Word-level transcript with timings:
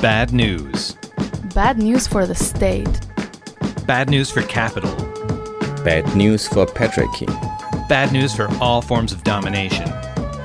Bad 0.00 0.32
news. 0.32 0.92
Bad 1.56 1.76
news 1.76 2.06
for 2.06 2.24
the 2.24 2.34
state. 2.36 3.00
Bad 3.84 4.08
news 4.08 4.30
for 4.30 4.42
capital. 4.42 4.94
Bad 5.82 6.14
news 6.14 6.46
for 6.46 6.66
patriarchy. 6.66 7.26
Bad 7.88 8.12
news 8.12 8.32
for 8.32 8.46
all 8.60 8.80
forms 8.80 9.10
of 9.10 9.24
domination. 9.24 9.86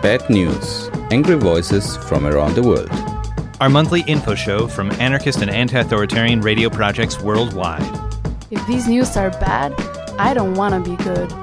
Bad 0.01 0.27
news. 0.27 0.89
Angry 1.11 1.35
voices 1.35 1.97
from 1.97 2.25
around 2.25 2.55
the 2.55 2.63
world. 2.63 2.89
Our 3.61 3.69
monthly 3.69 4.01
info 4.07 4.33
show 4.33 4.67
from 4.67 4.89
anarchist 4.93 5.43
and 5.43 5.51
anti 5.51 5.79
authoritarian 5.79 6.41
radio 6.41 6.71
projects 6.71 7.21
worldwide. 7.21 7.83
If 8.49 8.65
these 8.65 8.87
news 8.87 9.15
are 9.17 9.29
bad, 9.29 9.79
I 10.17 10.33
don't 10.33 10.55
want 10.55 10.83
to 10.83 10.89
be 10.89 10.97
good. 11.03 11.42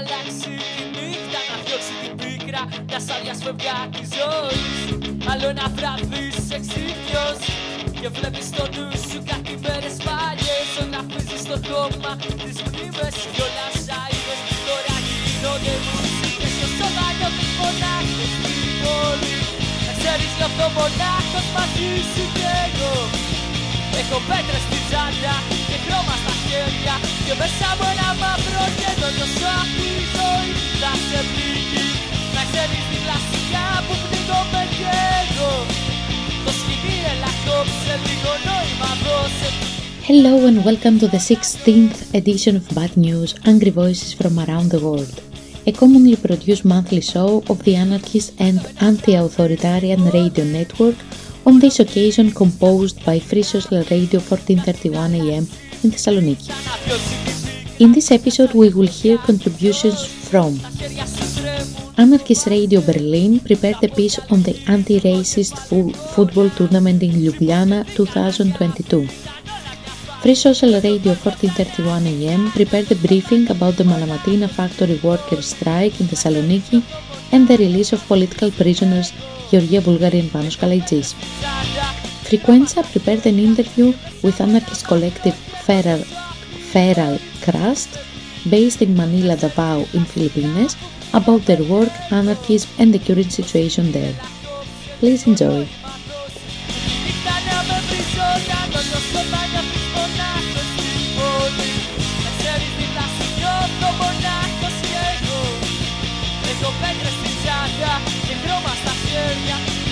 Αλλάξει 0.00 0.52
τη 0.74 0.82
νύχτα 0.94 1.40
Να 1.50 1.56
διώξει 1.64 1.94
την 2.02 2.12
πίκρα 2.20 2.62
Να 2.92 2.98
σ' 3.36 3.42
φευγά 3.46 3.78
τη 3.94 4.02
ζωή 4.16 4.60
Άλλο 5.30 5.48
να 5.58 5.66
βραθείς 5.76 6.38
εξήφιος 6.56 7.38
Και 8.00 8.08
βλέπεις 8.16 8.46
στο 8.52 8.64
νου 8.74 8.88
σου 9.08 9.18
κάτι 9.30 9.54
μέρες 9.64 9.96
παλιές 10.06 10.68
Όλα 10.82 10.98
αφήσεις 11.02 11.40
στο 11.46 11.56
κόμμα 11.70 12.12
τις 12.42 12.56
μνήμες 12.66 13.16
Κι 13.32 13.40
όλα 13.46 13.66
σαν 13.84 14.08
είδες 14.12 14.40
τώρα 14.66 14.96
γίνονται 15.06 15.74
μουσικές 15.86 16.52
Στο 16.56 16.66
σώμα 16.76 17.06
νιώθεις 17.18 17.52
μονάχος 17.58 18.32
στην 18.36 18.72
πόλη 18.82 19.36
Να 19.86 19.92
ξέρεις 19.98 20.32
νιώθω 20.38 20.66
μονάχος 20.76 21.46
μαζί 21.56 21.90
σου 22.12 22.24
κι 22.36 22.46
εγώ 22.64 22.94
Έχω 24.00 24.18
πέτρες 24.28 24.62
στην 24.66 24.82
τσάντα 24.88 25.34
και 25.68 25.76
χρώμα 25.84 26.14
στα 26.22 26.29
χέρια 26.50 26.94
Και 27.26 27.34
μέσα 27.40 27.64
από 27.72 27.84
ένα 27.92 28.08
μαύρο 28.22 28.64
γέντο 28.78 29.08
νιώσω 29.16 29.50
αυτή 29.62 29.88
η 30.00 30.04
ζωή 30.16 30.50
θα 30.80 30.92
σε 31.06 31.20
πληγεί 31.32 31.88
Να 32.34 32.42
ξέρεις 32.50 32.82
την 32.90 33.00
κλασικά 33.04 33.66
που 33.86 33.94
πνίγομαι 34.02 34.62
κι 34.76 34.86
εγώ 35.20 35.52
Το 36.44 36.50
σκηνή 36.58 36.96
έλα 37.12 37.32
κόψε 37.44 37.94
λίγο 38.06 38.32
νόημα 38.46 38.90
δώσε 39.04 39.48
Hello 40.08 40.34
and 40.48 40.58
welcome 40.68 40.96
to 41.02 41.08
the 41.14 41.22
16th 41.30 41.98
edition 42.20 42.54
of 42.60 42.64
Bad 42.78 42.92
News 43.06 43.30
Angry 43.52 43.72
Voices 43.82 44.10
from 44.20 44.34
Around 44.44 44.68
the 44.74 44.80
World, 44.86 45.16
a 45.70 45.72
commonly 45.80 46.16
produced 46.26 46.64
monthly 46.72 47.04
show 47.12 47.30
of 47.52 47.58
the 47.66 47.74
anarchist 47.84 48.28
and 48.48 48.58
anti 48.88 49.14
authoritarian 49.24 50.02
radio 50.18 50.44
network 50.58 50.98
on 51.48 51.54
this 51.64 51.76
occasion 51.84 52.26
composed 52.42 52.96
by 53.08 53.16
Free 53.28 53.46
Social 53.54 53.82
Radio 53.94 54.18
1431 54.18 55.14
AM 55.20 55.44
in 55.82 55.90
Thessaloniki. 55.90 56.50
In 57.78 57.92
this 57.92 58.10
episode 58.10 58.52
we 58.52 58.68
will 58.68 58.86
hear 58.86 59.18
contributions 59.18 60.04
from 60.28 60.58
Anarchist 61.96 62.46
Radio 62.46 62.80
Berlin 62.80 63.40
prepared 63.40 63.82
a 63.84 63.88
piece 63.88 64.18
on 64.30 64.42
the 64.42 64.56
anti-racist 64.68 65.56
football 66.14 66.48
tournament 66.50 67.02
in 67.02 67.12
Ljubljana 67.24 67.84
2022. 67.94 69.06
Free 70.22 70.34
Social 70.34 70.72
Radio 70.80 71.12
1431 71.14 72.06
AM 72.06 72.50
prepared 72.52 72.92
a 72.92 72.94
briefing 73.06 73.50
about 73.50 73.76
the 73.76 73.84
Malamatina 73.84 74.48
factory 74.48 75.00
workers 75.02 75.46
strike 75.54 75.98
in 76.00 76.06
Thessaloniki 76.08 76.82
and 77.32 77.48
the 77.48 77.56
release 77.56 77.92
of 77.92 78.06
political 78.06 78.50
prisoners 78.50 79.12
Georgia 79.50 79.80
Bulgarian 79.80 80.28
Panos 80.28 80.56
Kalaitzis. 80.56 81.14
Frequenz-A 82.30 82.84
prepared 82.84 83.26
an 83.26 83.40
interview 83.40 83.92
with 84.22 84.40
anarchist 84.40 84.86
collective 84.86 85.34
Feral, 85.66 85.98
Feral 86.70 87.18
Crust, 87.42 87.98
based 88.48 88.82
in 88.82 88.96
Manila, 88.96 89.36
Davao, 89.36 89.80
in 89.94 90.04
Philippines, 90.04 90.76
about 91.12 91.40
their 91.40 91.60
work, 91.64 91.90
anarchism, 92.12 92.70
and 92.78 92.94
the 92.94 93.00
current 93.00 93.32
situation 93.32 93.90
there. 93.90 94.14
Please 95.00 95.26
enjoy. 95.26 95.66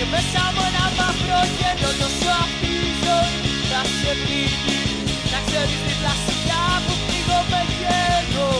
Empezamos 0.01 0.58
το 1.39 1.45
γέλιο 1.57 1.91
το 2.01 2.07
αυτή 2.43 2.71
η 2.89 2.91
ζωή. 3.05 3.37
Θα 3.69 3.81
σε 3.99 4.11
πνίγει 4.21 4.81
Να 5.31 5.39
ξέρεις 5.47 5.79
την 5.85 5.95
πλασιά 5.99 6.63
που 6.85 6.93
πνίγω 7.03 7.39
με 7.51 7.61
γέρο 7.79 8.51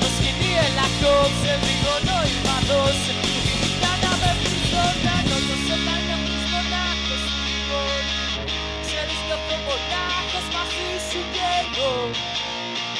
Το 0.00 0.06
σκηνή 0.14 0.50
έλα 0.66 0.86
κόψε 1.00 1.52
λίγο 1.66 1.94
νόημα 2.08 2.56
δώσε. 2.68 3.12
Κοιτά 3.60 3.92
να 4.02 4.12
με 4.20 4.30
πεις 4.40 4.60
ζωντανό 4.70 5.36
το 5.48 5.56
σε 5.66 5.76
πάντα 5.86 6.16
πεις 6.24 6.44
μονάχος 6.52 7.24
λοιπόν 7.46 8.00
Ξέρεις 8.84 9.18
νιώθω 9.26 9.56
μονάχος 9.66 10.46
μαζί 10.54 10.90
σου 11.08 11.20
και 11.34 11.46
εγώ 11.60 11.92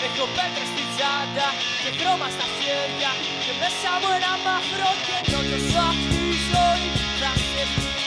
Έχω 0.06 0.24
πέτρα 0.36 0.64
στην 0.72 0.86
τσάντα 0.92 1.48
και 1.82 1.90
χρώμα 1.98 2.28
στα 2.34 2.46
χέρια 2.56 3.10
Και 3.44 3.52
μέσα 3.60 3.90
μου 4.00 4.10
ένα 4.18 4.32
μαύρο 4.44 4.90
κενό. 5.06 5.40
Το 5.50 5.58
σου 5.68 5.78
αυτή 5.90 6.18
η 6.32 6.36
ζωή 6.50 6.86
θα 7.20 7.30
σε 7.50 7.64
πει 7.74 7.97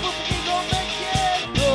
που 0.00 0.10
πνίγομαι 0.18 0.80
κι 0.94 1.06
εγώ 1.38 1.74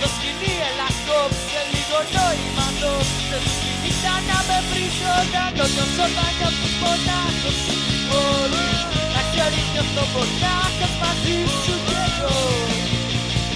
Το 0.00 0.06
σκηνή 0.14 0.52
έλα 0.68 0.88
κόψε 1.06 1.60
λίγο 1.72 1.98
νόημα 2.14 2.66
δώσε 2.80 3.22
Το 3.30 3.38
σκηνή 3.50 3.92
σαν 4.02 4.20
να 4.28 4.38
με 4.48 4.58
βρίζω 4.68 5.14
να 5.34 5.44
το 5.56 5.64
νιώσω 5.74 6.06
να 6.16 6.26
νιώθεις 6.36 6.74
μονάχος 6.82 7.56
στην 7.62 8.00
πόλη 8.08 8.68
Να 9.14 9.20
ξέρεις 9.30 9.66
νιώθω 9.72 10.04
μονάχος 10.14 10.94
μαζί 11.02 11.38
σου 11.62 11.74
κι 11.86 11.96
εγώ. 12.06 12.36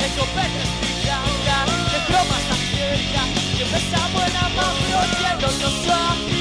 Έχω 0.05 0.25
πέτρες 0.35 0.71
στην 0.75 0.93
τσάντα 1.01 1.59
και 1.91 1.99
χρώμα 2.07 2.39
στα 2.45 2.57
χέρια. 2.71 3.23
Και 3.57 3.65
μέσα 3.73 3.99
από 4.07 4.19
ένα 4.29 4.45
μαύρο 4.57 5.03
γέντο 5.19 5.49
νιώσω 5.59 5.95
αυτή 6.13 6.38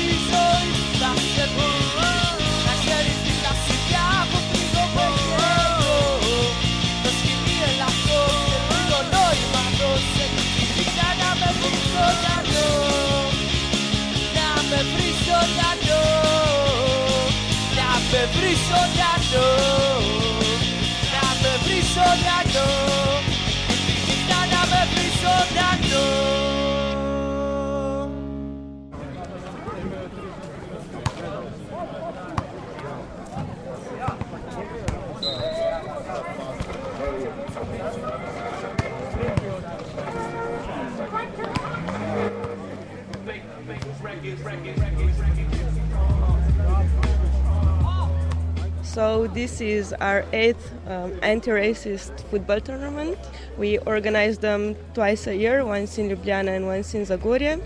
this 49.57 49.87
is 49.87 49.93
our 49.93 50.23
eighth 50.33 50.71
um, 50.87 51.17
anti-racist 51.23 52.21
football 52.29 52.59
tournament. 52.61 53.17
We 53.57 53.79
organize 53.79 54.37
them 54.37 54.75
twice 54.93 55.25
a 55.27 55.35
year, 55.35 55.65
once 55.65 55.97
in 55.97 56.09
Ljubljana 56.09 56.55
and 56.55 56.67
once 56.67 56.93
in 56.93 57.05
Zagorje. 57.05 57.57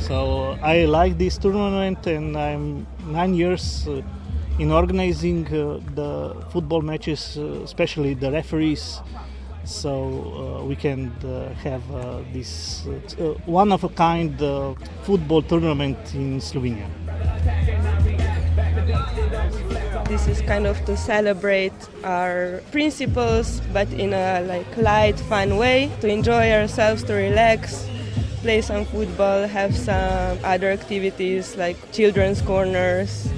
So 0.00 0.56
I 0.62 0.86
like 0.86 1.18
this 1.18 1.36
tournament, 1.36 2.06
and 2.06 2.36
I'm 2.36 2.86
nine 3.06 3.34
years 3.34 3.86
uh, 3.86 4.00
in 4.58 4.72
organizing 4.72 5.46
uh, 5.48 5.80
the 5.94 6.34
football 6.50 6.80
matches, 6.80 7.36
uh, 7.36 7.60
especially 7.62 8.14
the 8.14 8.30
referees 8.30 9.00
so 9.64 9.92
uh, 9.92 10.64
we 10.64 10.74
can 10.74 11.12
uh, 11.26 11.52
have 11.62 11.82
uh, 11.90 12.22
this 12.32 12.86
one 13.44 13.70
of 13.70 13.84
a 13.84 13.88
kind 13.90 14.38
football 15.02 15.42
tournament 15.42 15.98
in 16.14 16.40
Slovenia. 16.40 16.88
This 20.08 20.26
is 20.26 20.40
kind 20.40 20.66
of 20.66 20.82
to 20.86 20.96
celebrate 20.96 21.76
our 22.02 22.62
principles, 22.72 23.60
but 23.72 23.92
in 23.92 24.14
a 24.14 24.40
like 24.40 24.76
light, 24.76 25.20
fun 25.20 25.58
way. 25.58 25.90
To 26.00 26.08
enjoy 26.08 26.50
ourselves, 26.50 27.04
to 27.04 27.12
relax, 27.14 27.86
play 28.40 28.62
some 28.62 28.86
football, 28.86 29.46
have 29.46 29.76
some 29.76 30.38
other 30.42 30.70
activities 30.70 31.56
like 31.56 31.76
children's 31.92 32.40
corners, 32.40 33.28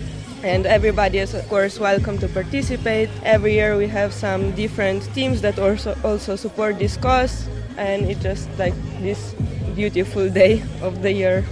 and 0.45 0.65
everybody 0.65 1.19
is 1.19 1.35
of 1.35 1.47
course 1.49 1.81
welcome 1.81 2.19
to 2.19 2.29
participate. 2.29 3.11
Every 3.25 3.55
year 3.55 3.77
we 3.77 3.89
have 3.89 4.15
some 4.15 4.53
different 4.53 5.03
teams 5.13 5.43
that 5.43 5.59
also 5.59 5.99
also 6.05 6.37
support 6.37 6.79
this 6.79 6.97
cause, 6.97 7.49
and 7.77 8.07
it's 8.07 8.23
just 8.23 8.49
like 8.59 8.75
this 9.03 9.35
beautiful 9.75 10.31
day 10.31 10.63
of 10.83 11.03
the 11.03 11.13
year. 11.13 11.45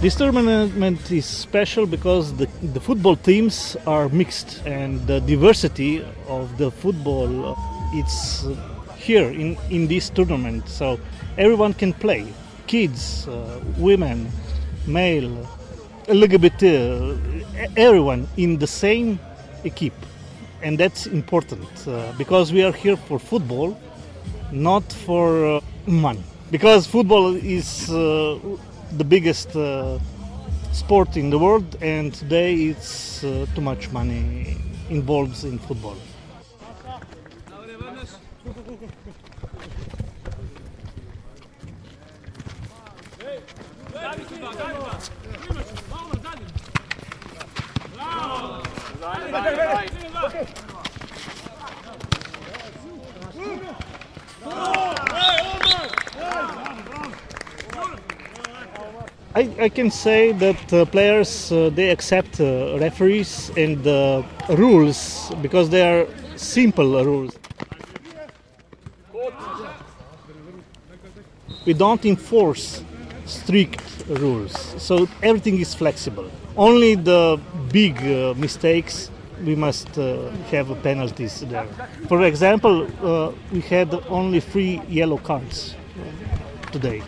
This 0.00 0.14
tournament 0.14 1.10
is 1.10 1.26
special 1.26 1.84
because 1.84 2.32
the, 2.32 2.48
the 2.62 2.80
football 2.80 3.16
teams 3.16 3.76
are 3.86 4.08
mixed 4.08 4.62
and 4.64 5.06
the 5.06 5.20
diversity 5.20 6.02
of 6.26 6.56
the 6.56 6.70
football 6.70 7.54
it's 7.92 8.46
here 8.96 9.28
in, 9.28 9.58
in 9.68 9.88
this 9.88 10.08
tournament. 10.08 10.66
So 10.70 10.98
everyone 11.36 11.74
can 11.74 11.92
play 11.92 12.26
kids 12.66 13.28
uh, 13.28 13.60
women 13.76 14.32
male 14.86 15.46
lgbt 16.06 16.62
uh, 16.62 17.70
everyone 17.76 18.26
in 18.38 18.56
the 18.56 18.66
same 18.66 19.20
equipe. 19.64 20.00
And 20.62 20.78
that's 20.78 21.08
important 21.08 21.68
uh, 21.86 22.14
because 22.16 22.54
we 22.54 22.62
are 22.62 22.72
here 22.72 22.96
for 22.96 23.18
football 23.18 23.78
not 24.50 24.90
for 24.90 25.56
uh, 25.56 25.60
money. 25.86 26.24
Because 26.50 26.86
football 26.86 27.36
is 27.36 27.90
uh, 27.90 28.38
the 28.96 29.04
biggest 29.04 29.54
uh, 29.56 29.98
sport 30.72 31.16
in 31.16 31.30
the 31.30 31.38
world, 31.38 31.76
and 31.80 32.12
today 32.12 32.54
it's 32.54 33.22
uh, 33.24 33.46
too 33.54 33.60
much 33.60 33.90
money 33.90 34.56
involved 34.88 35.44
in 35.44 35.58
football. 35.58 35.96
I, 59.40 59.48
I 59.58 59.68
can 59.70 59.90
say 59.90 60.32
that 60.32 60.72
uh, 60.72 60.84
players 60.84 61.50
uh, 61.50 61.70
they 61.70 61.88
accept 61.88 62.40
uh, 62.40 62.76
referees 62.78 63.50
and 63.56 63.80
uh, 63.86 64.22
rules 64.50 65.32
because 65.40 65.70
they 65.70 65.82
are 65.90 66.06
simple 66.36 67.02
rules. 67.02 67.32
We 71.64 71.72
don't 71.72 72.04
enforce 72.04 72.84
strict 73.24 73.82
rules, 74.08 74.52
so 74.76 75.08
everything 75.22 75.58
is 75.58 75.74
flexible. 75.74 76.30
Only 76.54 76.94
the 76.96 77.40
big 77.72 77.96
uh, 78.02 78.34
mistakes 78.36 79.10
we 79.46 79.54
must 79.54 79.96
uh, 79.96 80.28
have 80.52 80.66
penalties 80.82 81.40
there. 81.48 81.66
For 82.08 82.24
example, 82.24 82.76
we 83.52 83.60
had 83.60 83.88
only 84.10 84.40
three 84.40 84.82
yellow 84.86 85.16
cards 85.16 85.76
today 86.72 87.02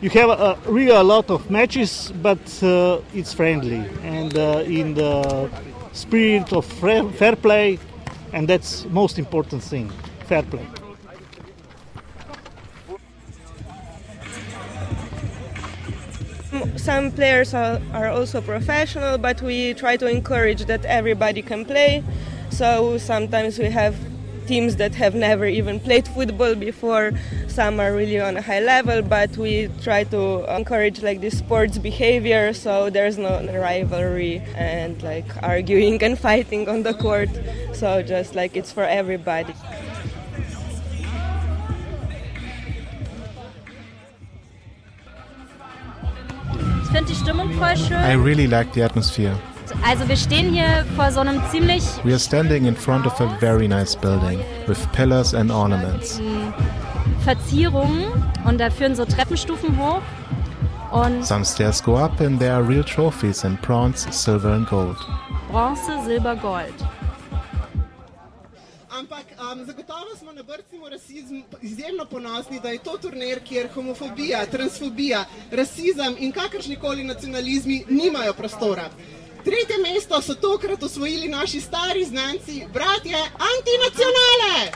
you 0.00 0.10
have 0.10 0.30
a, 0.30 0.58
really 0.66 0.90
a 0.90 1.02
lot 1.02 1.30
of 1.30 1.50
matches, 1.50 2.12
but 2.22 2.62
uh, 2.62 3.00
it's 3.14 3.32
friendly 3.32 3.84
and 4.02 4.36
uh, 4.36 4.62
in 4.66 4.94
the 4.94 5.50
spirit 5.92 6.52
of 6.52 6.66
fair, 6.66 7.36
play, 7.36 7.78
and 8.32 8.46
that's 8.46 8.84
most 8.86 9.18
important 9.18 9.62
thing, 9.62 9.90
fair 10.26 10.42
play. 10.42 10.66
Some 16.76 17.10
players 17.10 17.54
are 17.54 18.08
also 18.08 18.40
professional, 18.40 19.18
but 19.18 19.42
we 19.42 19.74
try 19.74 19.96
to 19.96 20.06
encourage 20.06 20.66
that 20.66 20.84
everybody 20.84 21.42
can 21.42 21.64
play. 21.64 22.04
So 22.50 22.98
sometimes 22.98 23.58
we 23.58 23.66
have 23.66 23.96
teams 24.46 24.76
that 24.76 24.94
have 24.94 25.14
never 25.14 25.46
even 25.46 25.80
played 25.80 26.06
football 26.08 26.54
before. 26.54 27.12
Some 27.48 27.80
are 27.80 27.92
really 27.92 28.20
on 28.20 28.36
a 28.36 28.42
high 28.42 28.60
level, 28.60 29.02
but 29.02 29.36
we 29.36 29.68
try 29.82 30.04
to 30.04 30.44
encourage 30.54 31.02
like 31.02 31.20
this 31.20 31.38
sports 31.38 31.78
behavior 31.78 32.52
so 32.52 32.90
there's 32.90 33.18
no 33.18 33.42
rivalry 33.52 34.42
and 34.56 35.02
like 35.02 35.26
arguing 35.42 36.02
and 36.02 36.18
fighting 36.18 36.68
on 36.68 36.82
the 36.82 36.94
court. 36.94 37.30
So 37.72 38.02
just 38.02 38.34
like 38.34 38.56
it's 38.56 38.72
for 38.72 38.84
everybody. 38.84 39.54
Ich 46.82 46.92
finde 46.92 47.12
die 47.12 47.14
Stimmung 47.14 47.52
voll 47.58 47.76
schön. 47.76 47.98
I 47.98 48.14
really 48.14 48.46
like 48.46 48.72
the 48.72 48.82
atmosphere. 48.82 49.36
Also 49.88 50.08
wir 50.08 50.16
stehen 50.16 50.52
hier 50.52 50.84
vor 50.96 51.12
so 51.12 51.20
einem 51.20 51.40
ziemlich 51.52 51.84
We 52.02 52.10
are 52.10 52.18
standing 52.18 52.66
in 52.66 52.74
front 52.74 53.06
of 53.06 53.20
a 53.20 53.28
very 53.38 53.68
nice 53.68 53.94
building 53.94 54.40
with 54.66 54.78
pillars 54.92 55.32
and 55.32 55.48
ornaments. 55.52 56.20
Verzierungen 57.22 58.06
und 58.44 58.58
da 58.58 58.68
führen 58.68 58.96
so 58.96 59.04
Treppenstufen 59.04 59.78
hoch 59.78 60.02
und 60.90 61.24
Some 61.24 61.44
stairs 61.44 61.80
go 61.80 61.96
up 61.96 62.20
and 62.20 62.40
there 62.40 62.54
are 62.54 62.68
real 62.68 62.82
trophies 62.82 63.44
in 63.44 63.56
bronze, 63.62 64.10
silver 64.10 64.54
and 64.54 64.68
gold. 64.68 64.96
Bronze, 65.52 65.82
Silber, 66.04 66.34
Gold. 66.34 66.74
Ampak 68.90 69.26
um, 69.38 69.64
zagotovo 69.66 70.16
smo 70.18 70.32
na 70.32 70.42
brcnemu 70.42 70.88
rasizmu 70.88 71.42
izjemno 71.62 72.04
ponosni, 72.04 72.60
da 72.60 72.68
je 72.68 72.78
to 72.78 72.98
turnir, 72.98 73.40
kjer 73.44 73.68
homofobija, 73.74 74.46
transfobija, 74.46 75.24
rasizem 75.52 76.16
in 76.18 76.32
kakršnikoli 76.32 77.04
nacionalizmi 77.04 77.84
nimajo 77.88 78.32
prostora. 78.32 78.90
Tretje 79.46 79.78
mesto 79.78 80.22
so 80.22 80.34
tokrat 80.34 80.82
osvojili 80.82 81.28
naši 81.28 81.60
stari 81.60 82.04
znanci, 82.04 82.66
bratje 82.72 83.16
antinacionale! 83.54 84.72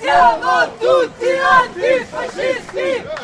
Siamo 0.00 0.66
tutti 0.80 1.30
antifascisti! 1.60 3.21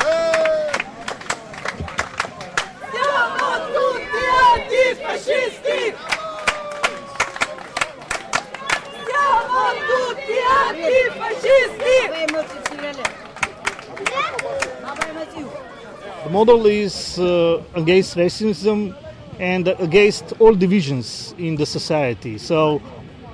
Model 16.39 16.65
is 16.67 17.19
uh, 17.19 17.61
against 17.75 18.15
racism 18.15 18.95
and 19.39 19.67
against 19.87 20.25
all 20.39 20.55
divisions 20.55 21.35
in 21.37 21.57
the 21.57 21.65
society. 21.65 22.37
So 22.37 22.81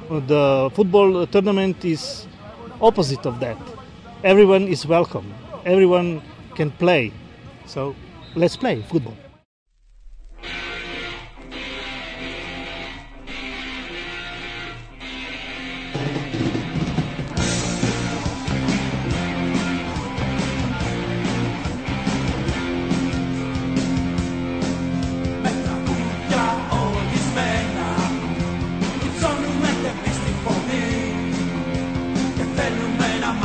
the 0.09 0.71
football 0.73 1.27
tournament 1.27 1.85
is 1.85 2.25
opposite 2.81 3.23
of 3.27 3.39
that. 3.41 3.59
Everyone 4.23 4.63
is 4.63 4.87
welcome. 4.87 5.27
Everyone 5.65 6.19
can 6.55 6.71
play. 6.71 7.11
So 7.67 7.95
let's 8.33 8.57
play 8.57 8.81
football. 8.81 9.17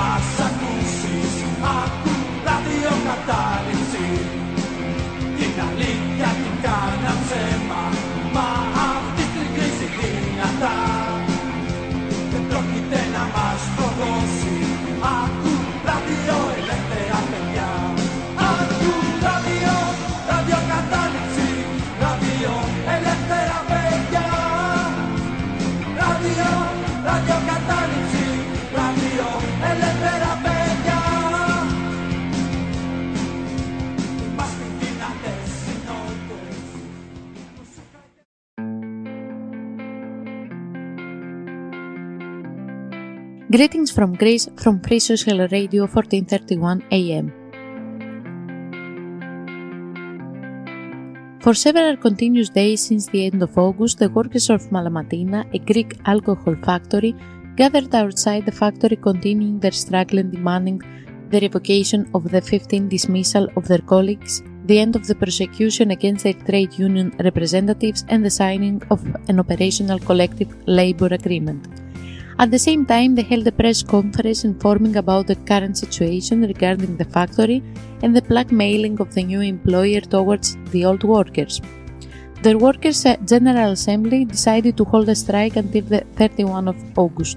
Aku 0.01 0.40
Greetings 43.55 43.91
from 43.91 44.15
Greece 44.15 44.49
from 44.63 44.75
Free 44.81 45.01
Social 45.01 45.39
Radio 45.49 45.87
1431 45.87 46.85
AM. 46.97 47.33
For 51.41 51.55
several 51.55 51.97
continuous 51.97 52.51
days 52.51 52.87
since 52.87 53.09
the 53.09 53.27
end 53.27 53.43
of 53.43 53.59
August, 53.59 53.99
the 53.99 54.09
workers 54.09 54.51
of 54.51 54.69
Malamatina, 54.77 55.53
a 55.53 55.59
Greek 55.59 55.99
alcohol 56.05 56.55
factory, 56.63 57.13
gathered 57.57 57.93
outside 57.93 58.47
the 58.47 58.53
factory 58.53 58.95
continuing 58.95 59.59
their 59.59 59.73
struggle 59.73 60.21
and 60.21 60.31
demanding 60.31 60.81
the 61.31 61.41
revocation 61.41 62.09
of 62.15 62.31
the 62.31 62.41
15 62.41 62.89
dismissal 62.89 63.49
of 63.57 63.67
their 63.67 63.85
colleagues, 63.95 64.45
the 64.67 64.79
end 64.79 64.95
of 64.95 65.09
the 65.09 65.17
prosecution 65.17 65.91
against 65.91 66.23
their 66.23 66.41
trade 66.49 66.79
union 66.79 67.13
representatives, 67.19 68.05
and 68.11 68.25
the 68.25 68.31
signing 68.31 68.81
of 68.93 69.05
an 69.29 69.41
operational 69.41 69.99
collective 69.99 70.57
labor 70.69 71.09
agreement. 71.11 71.90
At 72.39 72.51
the 72.51 72.59
same 72.59 72.87
time, 72.87 73.15
they 73.15 73.23
held 73.23 73.47
a 73.47 73.53
press 73.53 73.83
conference 73.83 74.45
informing 74.45 74.97
about 74.97 75.27
the 75.27 75.37
current 75.37 75.77
situation 75.77 76.43
regarding 76.43 76.97
the 76.97 77.05
factory 77.05 77.63
and 78.03 78.17
the 78.17 78.23
blackmailing 78.23 79.01
of 79.01 79.15
the 79.15 79.23
new 79.23 79.41
employer 79.41 80.01
towards 80.01 80.57
the 80.71 80.85
old 80.85 81.05
workers. 81.05 81.61
The 82.43 82.57
Workers' 82.57 83.05
General 83.27 83.73
Assembly 83.73 84.25
decided 84.25 84.77
to 84.79 84.85
hold 84.85 85.11
a 85.11 85.15
strike 85.15 85.57
until 85.57 85.83
the 85.83 86.01
31 86.17 86.69
of 86.69 86.99
August. 86.99 87.37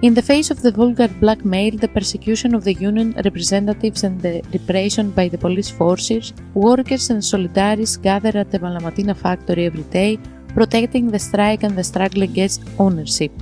In 0.00 0.14
the 0.14 0.22
face 0.22 0.50
of 0.50 0.62
the 0.62 0.70
vulgar 0.70 1.08
blackmail, 1.08 1.76
the 1.76 1.88
persecution 1.88 2.54
of 2.54 2.62
the 2.64 2.72
union 2.72 3.12
representatives 3.24 4.04
and 4.04 4.20
the 4.20 4.42
repression 4.52 5.10
by 5.10 5.28
the 5.28 5.36
police 5.36 5.68
forces, 5.68 6.32
workers 6.54 7.10
and 7.10 7.20
solidarists 7.20 8.00
gather 8.00 8.38
at 8.38 8.50
the 8.50 8.60
Malamatina 8.60 9.14
factory 9.14 9.66
every 9.66 9.82
day, 9.82 10.18
protecting 10.54 11.08
the 11.08 11.18
strike 11.18 11.64
and 11.64 11.76
the 11.76 11.84
struggle 11.84 12.22
against 12.22 12.62
ownership. 12.78 13.32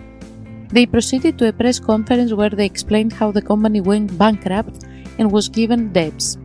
They 0.68 0.86
proceeded 0.86 1.38
to 1.38 1.48
a 1.48 1.52
press 1.52 1.78
conference 1.78 2.32
where 2.32 2.50
they 2.50 2.66
explained 2.66 3.12
how 3.12 3.30
the 3.30 3.42
company 3.42 3.80
went 3.80 4.16
bankrupt 4.18 4.84
and 5.18 5.30
was 5.30 5.48
given 5.48 5.92
debts. 5.92 6.38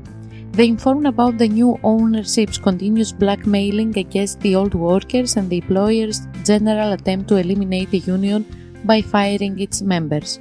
They 0.51 0.67
informed 0.67 1.07
about 1.07 1.37
the 1.37 1.47
new 1.47 1.79
ownership's 1.81 2.57
continuous 2.57 3.11
blackmailing 3.11 3.97
against 3.97 4.41
the 4.41 4.55
old 4.55 4.73
workers 4.75 5.37
and 5.37 5.49
the 5.49 5.57
employer's 5.57 6.27
general 6.43 6.91
attempt 6.91 7.29
to 7.29 7.37
eliminate 7.37 7.89
the 7.89 7.99
union 7.99 8.45
by 8.83 9.01
firing 9.01 9.59
its 9.59 9.81
members. 9.81 10.39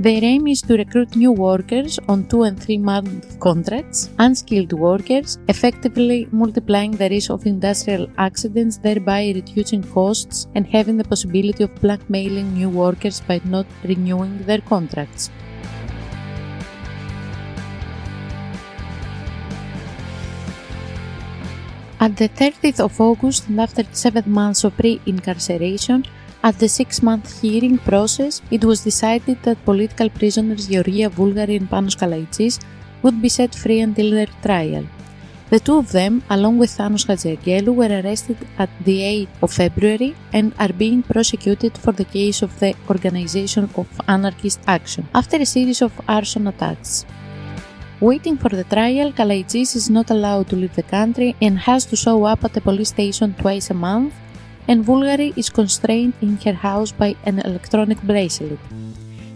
Their 0.00 0.22
aim 0.22 0.46
is 0.46 0.62
to 0.62 0.76
recruit 0.76 1.16
new 1.16 1.32
workers 1.32 1.98
on 2.08 2.28
two 2.28 2.44
and 2.44 2.56
three 2.56 2.78
month 2.78 3.40
contracts, 3.40 4.10
unskilled 4.20 4.72
workers, 4.72 5.38
effectively 5.48 6.28
multiplying 6.30 6.92
the 6.92 7.08
risk 7.10 7.32
of 7.32 7.46
industrial 7.46 8.08
accidents, 8.16 8.76
thereby 8.76 9.32
reducing 9.34 9.82
costs 9.82 10.46
and 10.54 10.64
having 10.68 10.98
the 10.98 11.02
possibility 11.02 11.64
of 11.64 11.74
blackmailing 11.80 12.54
new 12.54 12.68
workers 12.68 13.20
by 13.20 13.40
not 13.44 13.66
renewing 13.82 14.38
their 14.44 14.60
contracts. 14.60 15.30
At 21.98 22.16
the 22.16 22.28
30th 22.28 22.78
of 22.78 23.00
August 23.00 23.48
and 23.48 23.60
after 23.60 23.82
seven 23.90 24.30
months 24.30 24.62
of 24.62 24.76
pre 24.76 25.00
incarceration, 25.06 26.04
at 26.42 26.58
the 26.58 26.68
six 26.68 27.02
month 27.02 27.40
hearing 27.40 27.78
process, 27.78 28.42
it 28.50 28.64
was 28.64 28.82
decided 28.82 29.42
that 29.42 29.64
political 29.64 30.08
prisoners 30.08 30.68
Georgia 30.68 31.10
Voulgari 31.10 31.56
and 31.56 31.68
Panos 31.68 31.96
Kalaitzis 31.96 32.60
would 33.02 33.20
be 33.20 33.28
set 33.28 33.54
free 33.54 33.80
until 33.80 34.10
their 34.10 34.28
trial. 34.42 34.84
The 35.50 35.58
two 35.58 35.78
of 35.78 35.92
them, 35.92 36.22
along 36.28 36.58
with 36.58 36.70
Thanos 36.70 37.06
Hatziagellou, 37.06 37.74
were 37.74 37.88
arrested 38.00 38.36
at 38.58 38.68
the 38.84 39.00
8th 39.00 39.42
of 39.42 39.52
February 39.52 40.14
and 40.32 40.52
are 40.58 40.72
being 40.72 41.02
prosecuted 41.02 41.76
for 41.78 41.92
the 41.92 42.04
case 42.04 42.42
of 42.42 42.58
the 42.60 42.74
Organization 42.90 43.70
of 43.76 43.88
Anarchist 44.06 44.60
Action 44.66 45.08
after 45.14 45.38
a 45.38 45.46
series 45.46 45.80
of 45.80 45.92
arson 46.06 46.46
attacks. 46.46 47.06
Waiting 48.00 48.36
for 48.36 48.50
the 48.50 48.64
trial, 48.64 49.10
Kalaitzis 49.10 49.74
is 49.74 49.88
not 49.90 50.10
allowed 50.10 50.48
to 50.50 50.56
leave 50.56 50.76
the 50.76 50.82
country 50.82 51.34
and 51.40 51.58
has 51.58 51.86
to 51.86 51.96
show 51.96 52.24
up 52.24 52.44
at 52.44 52.52
the 52.52 52.60
police 52.60 52.90
station 52.90 53.34
twice 53.34 53.70
a 53.70 53.74
month 53.74 54.14
and 54.68 54.84
Voulgari 54.84 55.32
is 55.36 55.48
constrained 55.48 56.14
in 56.20 56.36
her 56.44 56.52
house 56.52 56.92
by 56.92 57.16
an 57.24 57.38
electronic 57.40 58.00
bracelet. 58.02 58.58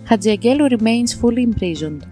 Hatziagellou 0.04 0.70
remains 0.70 1.14
fully 1.14 1.42
imprisoned. 1.42 2.06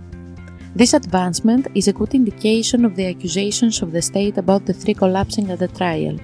This 0.74 0.94
advancement 0.94 1.66
is 1.74 1.88
a 1.88 1.92
good 1.92 2.14
indication 2.14 2.84
of 2.84 2.96
the 2.96 3.06
accusations 3.06 3.82
of 3.82 3.92
the 3.92 4.00
state 4.00 4.38
about 4.38 4.64
the 4.64 4.72
three 4.72 4.94
collapsing 4.94 5.50
at 5.50 5.58
the 5.58 5.68
trial. 5.68 6.16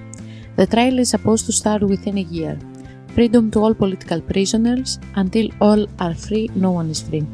The 0.55 0.65
trial 0.65 0.99
is 0.99 1.09
supposed 1.09 1.45
to 1.45 1.51
start 1.51 1.83
within 1.83 2.17
a 2.17 2.29
year. 2.37 2.57
Freedom 3.13 3.51
to 3.51 3.59
all 3.59 3.73
political 3.73 4.21
prisoners. 4.21 4.99
Until 5.15 5.49
all 5.61 5.85
are 5.99 6.15
free, 6.15 6.49
no 6.55 6.71
one 6.71 6.89
is 6.89 7.01
free. 7.01 7.25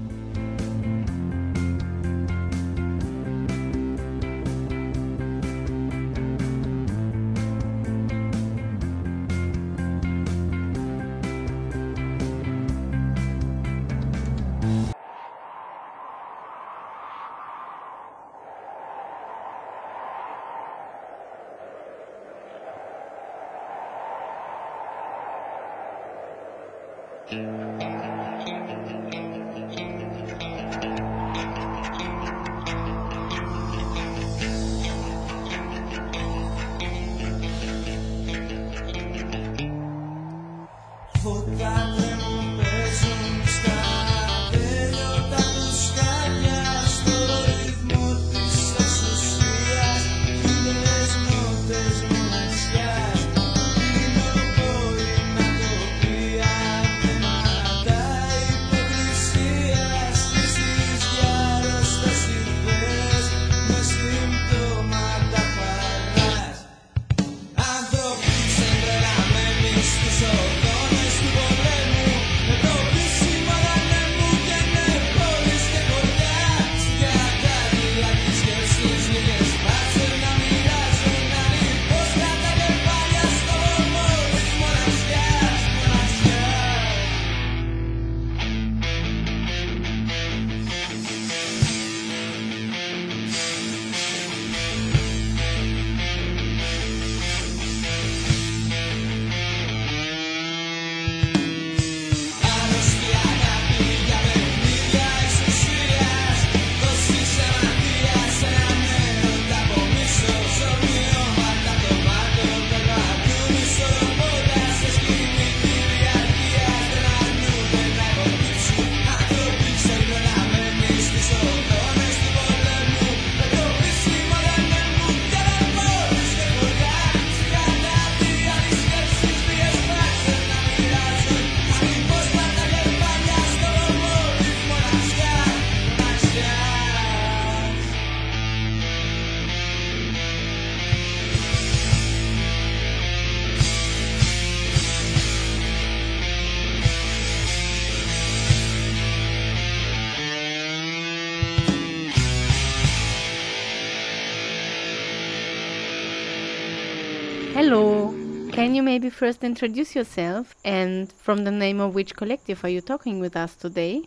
Can 158.64 158.76
you 158.76 158.82
maybe 158.82 159.10
first 159.10 159.44
introduce 159.44 159.94
yourself 159.94 160.56
and 160.64 161.12
from 161.12 161.44
the 161.44 161.52
name 161.52 161.82
of 161.82 161.94
which 161.94 162.16
collective 162.16 162.64
are 162.64 162.70
you 162.70 162.80
talking 162.80 163.20
with 163.20 163.36
us 163.36 163.56
today? 163.58 164.04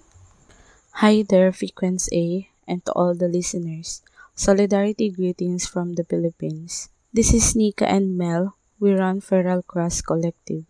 Hi 0.92 1.24
there, 1.28 1.52
Frequenz 1.52 2.08
A, 2.10 2.48
and 2.66 2.82
to 2.86 2.92
all 2.92 3.14
the 3.14 3.28
listeners. 3.28 4.00
Solidarity 4.34 5.10
greetings 5.10 5.66
from 5.66 5.92
the 5.92 6.04
Philippines. 6.04 6.88
This 7.12 7.34
is 7.34 7.54
Nika 7.54 7.86
and 7.86 8.16
Mel. 8.16 8.56
We 8.80 8.94
run 8.94 9.20
Feral 9.20 9.60
Crust 9.60 10.06
Collective. 10.06 10.64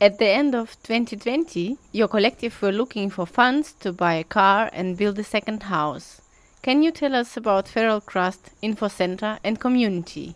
At 0.00 0.18
the 0.18 0.26
end 0.26 0.56
of 0.56 0.74
2020, 0.82 1.78
your 1.92 2.08
collective 2.08 2.60
were 2.60 2.72
looking 2.72 3.10
for 3.10 3.26
funds 3.26 3.74
to 3.74 3.92
buy 3.92 4.14
a 4.14 4.24
car 4.24 4.70
and 4.72 4.98
build 4.98 5.16
a 5.20 5.24
second 5.24 5.62
house. 5.70 6.20
Can 6.62 6.82
you 6.82 6.90
tell 6.90 7.14
us 7.14 7.36
about 7.36 7.68
Feral 7.68 8.00
Crust, 8.00 8.50
Info 8.60 8.88
Center, 8.88 9.38
and 9.44 9.60
community? 9.60 10.34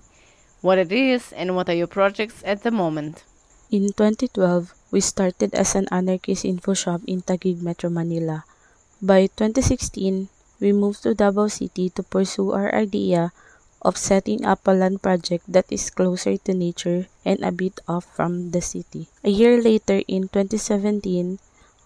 What 0.64 0.80
it 0.80 0.96
is 0.96 1.28
and 1.36 1.52
what 1.52 1.68
are 1.68 1.76
your 1.76 1.92
projects 1.92 2.40
at 2.40 2.64
the 2.64 2.72
moment? 2.72 3.20
In 3.68 3.92
2012, 3.92 4.72
we 4.88 5.04
started 5.04 5.52
as 5.52 5.76
an 5.76 5.84
anarchist 5.92 6.40
info 6.40 6.72
shop 6.72 7.04
in 7.04 7.20
Taguig, 7.20 7.60
Metro 7.60 7.92
Manila. 7.92 8.48
By 8.96 9.28
2016, 9.36 10.32
we 10.64 10.72
moved 10.72 11.02
to 11.02 11.12
Davao 11.12 11.52
City 11.52 11.92
to 11.92 12.02
pursue 12.02 12.56
our 12.56 12.72
idea 12.72 13.36
of 13.84 14.00
setting 14.00 14.48
up 14.48 14.64
a 14.64 14.72
land 14.72 15.04
project 15.04 15.44
that 15.52 15.68
is 15.68 15.92
closer 15.92 16.40
to 16.40 16.56
nature 16.56 17.12
and 17.28 17.44
a 17.44 17.52
bit 17.52 17.84
off 17.84 18.08
from 18.16 18.56
the 18.56 18.64
city. 18.64 19.12
A 19.20 19.28
year 19.28 19.60
later, 19.60 20.00
in 20.08 20.32
2017, 20.32 21.40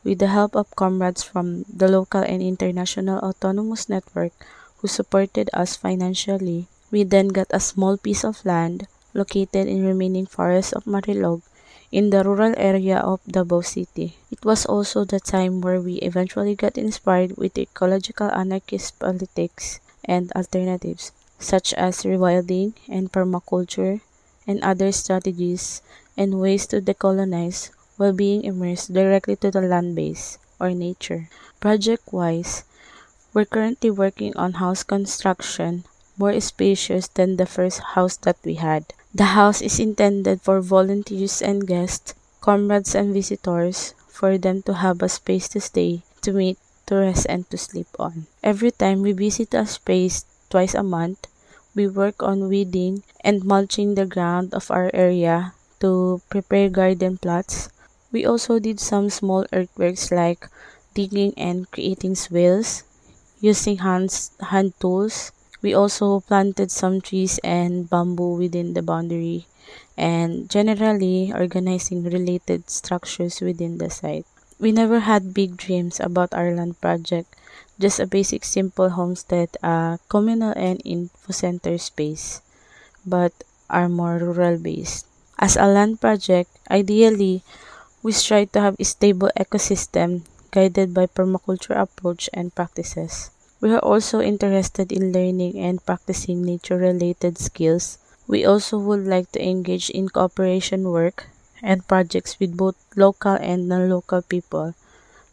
with 0.06 0.22
the 0.22 0.30
help 0.30 0.54
of 0.54 0.70
comrades 0.78 1.26
from 1.26 1.66
the 1.66 1.90
local 1.90 2.22
and 2.22 2.38
international 2.38 3.18
autonomous 3.26 3.88
network 3.88 4.30
who 4.78 4.86
supported 4.86 5.50
us 5.52 5.74
financially, 5.74 6.70
we 6.90 7.04
then 7.04 7.28
got 7.28 7.46
a 7.50 7.60
small 7.60 7.96
piece 7.96 8.24
of 8.24 8.44
land 8.44 8.86
located 9.14 9.68
in 9.68 9.84
remaining 9.84 10.26
forest 10.26 10.72
of 10.72 10.84
Marilog 10.84 11.42
in 11.90 12.10
the 12.10 12.22
rural 12.24 12.54
area 12.56 12.98
of 12.98 13.20
Davao 13.26 13.60
City. 13.60 14.16
It 14.30 14.44
was 14.44 14.66
also 14.66 15.04
the 15.04 15.20
time 15.20 15.60
where 15.60 15.80
we 15.80 15.94
eventually 16.04 16.54
got 16.54 16.76
inspired 16.76 17.36
with 17.36 17.58
ecological 17.58 18.30
anarchist 18.30 18.98
politics 18.98 19.80
and 20.04 20.32
alternatives 20.32 21.12
such 21.38 21.72
as 21.74 22.02
rewilding 22.02 22.74
and 22.88 23.12
permaculture 23.12 24.00
and 24.46 24.62
other 24.62 24.90
strategies 24.92 25.82
and 26.16 26.40
ways 26.40 26.66
to 26.66 26.80
decolonize 26.80 27.70
while 27.96 28.12
being 28.12 28.44
immersed 28.44 28.92
directly 28.92 29.36
to 29.36 29.50
the 29.50 29.60
land 29.60 29.94
base 29.94 30.38
or 30.58 30.70
nature. 30.70 31.28
Project-wise, 31.60 32.64
we're 33.32 33.44
currently 33.44 33.90
working 33.90 34.36
on 34.36 34.54
house 34.54 34.82
construction 34.82 35.84
more 36.18 36.38
spacious 36.40 37.08
than 37.08 37.36
the 37.36 37.46
first 37.46 37.80
house 37.94 38.16
that 38.18 38.36
we 38.44 38.54
had. 38.54 38.84
The 39.14 39.38
house 39.38 39.62
is 39.62 39.80
intended 39.80 40.42
for 40.42 40.60
volunteers 40.60 41.40
and 41.40 41.66
guests, 41.66 42.14
comrades 42.40 42.94
and 42.94 43.14
visitors, 43.14 43.94
for 44.08 44.36
them 44.36 44.62
to 44.62 44.74
have 44.74 45.00
a 45.00 45.08
space 45.08 45.48
to 45.50 45.60
stay, 45.60 46.02
to 46.22 46.32
meet, 46.32 46.58
to 46.86 46.96
rest, 46.96 47.26
and 47.28 47.48
to 47.50 47.56
sleep 47.56 47.88
on. 47.98 48.26
Every 48.42 48.70
time 48.70 49.02
we 49.02 49.12
visit 49.12 49.54
a 49.54 49.64
space 49.64 50.24
twice 50.50 50.74
a 50.74 50.82
month, 50.82 51.26
we 51.74 51.86
work 51.86 52.22
on 52.22 52.48
weeding 52.48 53.04
and 53.22 53.44
mulching 53.44 53.94
the 53.94 54.06
ground 54.06 54.52
of 54.52 54.70
our 54.70 54.90
area 54.92 55.54
to 55.80 56.20
prepare 56.28 56.68
garden 56.68 57.18
plots. 57.18 57.70
We 58.10 58.26
also 58.26 58.58
did 58.58 58.80
some 58.80 59.10
small 59.10 59.46
earthworks 59.52 60.10
like 60.10 60.48
digging 60.94 61.32
and 61.36 61.70
creating 61.70 62.16
swales, 62.16 62.82
using 63.40 63.78
hands, 63.78 64.32
hand 64.40 64.74
tools, 64.80 65.30
we 65.62 65.74
also 65.74 66.20
planted 66.20 66.70
some 66.70 67.00
trees 67.00 67.38
and 67.42 67.88
bamboo 67.90 68.36
within 68.36 68.74
the 68.74 68.82
boundary 68.82 69.46
and 69.96 70.48
generally 70.48 71.32
organizing 71.32 72.04
related 72.04 72.70
structures 72.70 73.40
within 73.40 73.78
the 73.78 73.90
site. 73.90 74.26
We 74.58 74.72
never 74.72 75.00
had 75.00 75.34
big 75.34 75.56
dreams 75.56 76.00
about 76.00 76.34
our 76.34 76.50
land 76.54 76.80
project, 76.80 77.34
just 77.78 78.00
a 78.00 78.06
basic 78.06 78.44
simple 78.44 78.90
homestead, 78.90 79.56
a 79.62 79.98
communal 80.08 80.52
and 80.56 80.82
info 80.84 81.32
center 81.32 81.78
space, 81.78 82.40
but 83.06 83.32
are 83.70 83.88
more 83.88 84.18
rural 84.18 84.58
based. 84.58 85.06
As 85.38 85.56
a 85.56 85.66
land 85.66 86.00
project, 86.00 86.50
ideally, 86.70 87.42
we 88.02 88.12
strive 88.12 88.52
to 88.52 88.60
have 88.60 88.76
a 88.78 88.84
stable 88.84 89.30
ecosystem 89.38 90.22
guided 90.50 90.94
by 90.94 91.06
permaculture 91.06 91.78
approach 91.78 92.28
and 92.32 92.54
practices. 92.54 93.30
We 93.60 93.72
are 93.74 93.82
also 93.82 94.20
interested 94.20 94.92
in 94.92 95.12
learning 95.12 95.58
and 95.58 95.84
practicing 95.84 96.42
nature-related 96.42 97.38
skills. 97.38 97.98
We 98.28 98.44
also 98.44 98.78
would 98.78 99.06
like 99.06 99.32
to 99.32 99.42
engage 99.42 99.90
in 99.90 100.10
cooperation 100.10 100.90
work 100.90 101.26
and 101.62 101.86
projects 101.88 102.38
with 102.38 102.56
both 102.56 102.76
local 102.94 103.34
and 103.34 103.68
non-local 103.68 104.22
people 104.22 104.74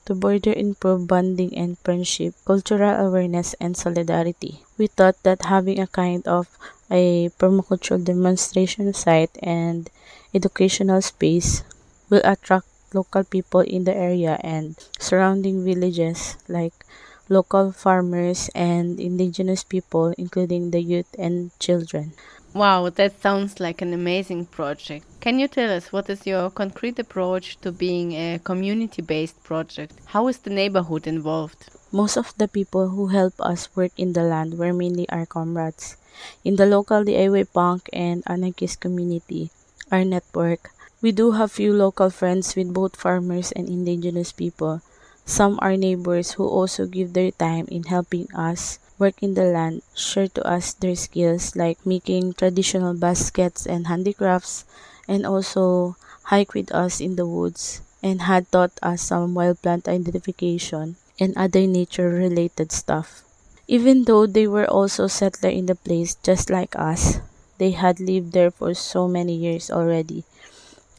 to 0.06 0.16
further 0.16 0.54
improve 0.54 1.08
bonding 1.08 1.56
and 1.58 1.78
friendship, 1.80 2.34
cultural 2.46 3.06
awareness, 3.06 3.54
and 3.62 3.78
solidarity. 3.78 4.62
We 4.78 4.88
thought 4.88 5.22
that 5.24 5.46
having 5.46 5.80
a 5.80 5.88
kind 5.88 6.26
of 6.28 6.48
a 6.90 7.30
permacultural 7.38 8.04
demonstration 8.04 8.94
site 8.94 9.38
and 9.42 9.90
educational 10.34 11.02
space 11.02 11.64
will 12.10 12.22
attract 12.24 12.68
local 12.94 13.24
people 13.24 13.62
in 13.62 13.84
the 13.84 13.96
area 13.96 14.40
and 14.42 14.78
surrounding 15.00 15.66
villages 15.66 16.38
like 16.48 16.86
local 17.30 17.72
farmers 17.72 18.50
and 18.54 19.00
indigenous 19.00 19.64
people, 19.64 20.14
including 20.18 20.72
the 20.72 20.82
youth 20.82 21.14
and 21.18 21.52
children. 21.60 22.14
Wow, 22.54 22.88
that 22.90 23.20
sounds 23.22 23.60
like 23.60 23.82
an 23.82 23.94
amazing 23.94 24.46
project. 24.46 25.06
Can 25.20 25.40
you 25.40 25.50
tell 25.50 25.70
us 25.76 25.92
what 25.92 26.10
is 26.10 26.26
your 26.26 26.50
concrete 26.50 26.98
approach 27.00 27.58
to 27.58 27.72
being 27.72 28.14
a 28.14 28.40
community 28.40 29.02
based 29.02 29.44
project? 29.44 30.00
How 30.06 30.30
is 30.30 30.38
the 30.38 30.52
neighborhood 30.52 31.06
involved? 31.06 31.68
Most 31.92 32.16
of 32.16 32.34
the 32.38 32.48
people 32.48 32.90
who 32.90 33.08
help 33.08 33.34
us 33.42 33.76
work 33.76 33.92
in 33.98 34.14
the 34.14 34.24
land 34.24 34.58
were 34.58 34.72
mainly 34.72 35.10
our 35.10 35.26
comrades. 35.26 35.98
In 36.46 36.56
the 36.56 36.66
local 36.66 37.04
DIY 37.04 37.52
punk 37.52 37.90
and 37.92 38.24
anarchist 38.26 38.80
community, 38.80 39.52
our 39.92 40.06
network, 40.06 40.72
we 41.02 41.12
do 41.12 41.32
have 41.32 41.52
few 41.52 41.74
local 41.74 42.10
friends 42.10 42.56
with 42.56 42.74
both 42.74 42.96
farmers 42.96 43.52
and 43.52 43.68
indigenous 43.68 44.32
people 44.32 44.82
some 45.26 45.60
are 45.62 45.76
neighbors 45.78 46.32
who 46.34 46.48
also 46.48 46.86
give 46.86 47.14
their 47.14 47.32
time 47.32 47.66
in 47.70 47.84
helping 47.84 48.28
us 48.34 48.80
work 48.98 49.22
in 49.22 49.34
the 49.34 49.44
land, 49.46 49.82
share 49.94 50.28
to 50.30 50.42
us 50.48 50.74
their 50.74 50.96
skills 50.96 51.56
like 51.56 51.86
making 51.86 52.34
traditional 52.34 52.94
baskets 52.94 53.66
and 53.66 53.88
handicrafts, 53.88 54.66
and 55.08 55.26
also 55.26 55.96
hike 56.24 56.54
with 56.54 56.72
us 56.72 57.02
in 57.02 57.16
the 57.16 57.26
woods 57.26 57.82
and 58.02 58.22
had 58.24 58.50
taught 58.52 58.72
us 58.82 59.02
some 59.02 59.34
wild 59.34 59.62
plant 59.62 59.88
identification 59.88 60.96
and 61.20 61.36
other 61.38 61.66
nature 61.68 62.10
related 62.10 62.72
stuff. 62.72 63.24
Even 63.68 64.06
though 64.06 64.26
they 64.26 64.48
were 64.48 64.70
also 64.70 65.08
settler 65.08 65.50
in 65.50 65.66
the 65.66 65.76
place 65.76 66.16
just 66.16 66.50
like 66.50 66.76
us, 66.78 67.20
they 67.58 67.72
had 67.72 68.00
lived 68.00 68.34
there 68.34 68.52
for 68.52 68.74
so 68.74 69.08
many 69.08 69.34
years 69.36 69.72
already. 69.72 70.24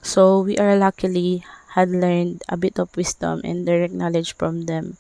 So 0.03 0.41
we 0.41 0.57
are 0.59 0.77
luckily 0.77 1.45
had 1.77 1.93
learned 1.93 2.41
a 2.49 2.57
bit 2.57 2.81
of 2.81 2.97
wisdom 2.97 3.45
and 3.45 3.69
direct 3.69 3.93
knowledge 3.93 4.35
from 4.35 4.65
them 4.65 4.97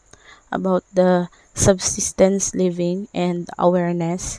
about 0.52 0.84
the 0.92 1.26
subsistence 1.56 2.54
living 2.54 3.08
and 3.16 3.48
awareness 3.58 4.38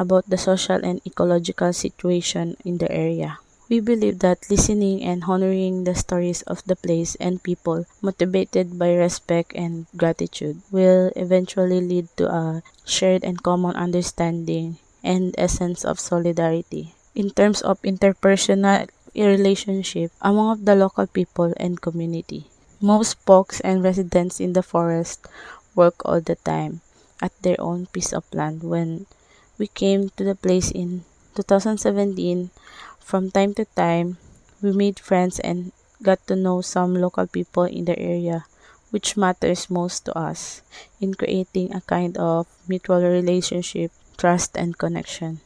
about 0.00 0.24
the 0.28 0.40
social 0.40 0.80
and 0.80 1.04
ecological 1.06 1.72
situation 1.72 2.56
in 2.64 2.78
the 2.78 2.90
area. 2.90 3.38
We 3.68 3.80
believe 3.80 4.20
that 4.20 4.46
listening 4.48 5.02
and 5.02 5.24
honoring 5.26 5.84
the 5.84 5.94
stories 5.94 6.42
of 6.46 6.62
the 6.64 6.76
place 6.76 7.16
and 7.18 7.42
people, 7.42 7.84
motivated 8.00 8.78
by 8.78 8.94
respect 8.94 9.52
and 9.54 9.86
gratitude, 9.96 10.62
will 10.70 11.10
eventually 11.16 11.80
lead 11.82 12.06
to 12.16 12.30
a 12.30 12.62
shared 12.86 13.24
and 13.24 13.42
common 13.42 13.74
understanding 13.74 14.78
and 15.02 15.34
a 15.36 15.48
sense 15.48 15.84
of 15.84 15.98
solidarity. 15.98 16.94
In 17.16 17.30
terms 17.30 17.60
of 17.60 17.82
interpersonal 17.82 18.86
relationship 19.24 20.12
among 20.20 20.64
the 20.64 20.74
local 20.74 21.06
people 21.06 21.54
and 21.56 21.80
community. 21.80 22.50
Most 22.80 23.16
folks 23.24 23.60
and 23.60 23.82
residents 23.82 24.40
in 24.40 24.52
the 24.52 24.62
forest 24.62 25.26
work 25.74 26.04
all 26.04 26.20
the 26.20 26.36
time 26.36 26.82
at 27.22 27.32
their 27.40 27.56
own 27.58 27.86
piece 27.86 28.12
of 28.12 28.24
land. 28.32 28.62
When 28.62 29.06
we 29.56 29.68
came 29.68 30.10
to 30.16 30.24
the 30.24 30.34
place 30.34 30.70
in 30.70 31.04
2017, 31.34 32.50
from 33.00 33.30
time 33.30 33.54
to 33.54 33.64
time, 33.76 34.18
we 34.60 34.72
made 34.72 34.98
friends 34.98 35.38
and 35.40 35.72
got 36.02 36.26
to 36.26 36.36
know 36.36 36.60
some 36.60 36.94
local 36.94 37.26
people 37.26 37.64
in 37.64 37.84
the 37.84 37.98
area, 37.98 38.44
which 38.90 39.16
matters 39.16 39.70
most 39.70 40.04
to 40.04 40.18
us 40.18 40.60
in 41.00 41.14
creating 41.14 41.72
a 41.72 41.80
kind 41.80 42.16
of 42.18 42.46
mutual 42.68 43.00
relationship, 43.00 43.92
trust, 44.16 44.56
and 44.56 44.76
connection. 44.76 45.40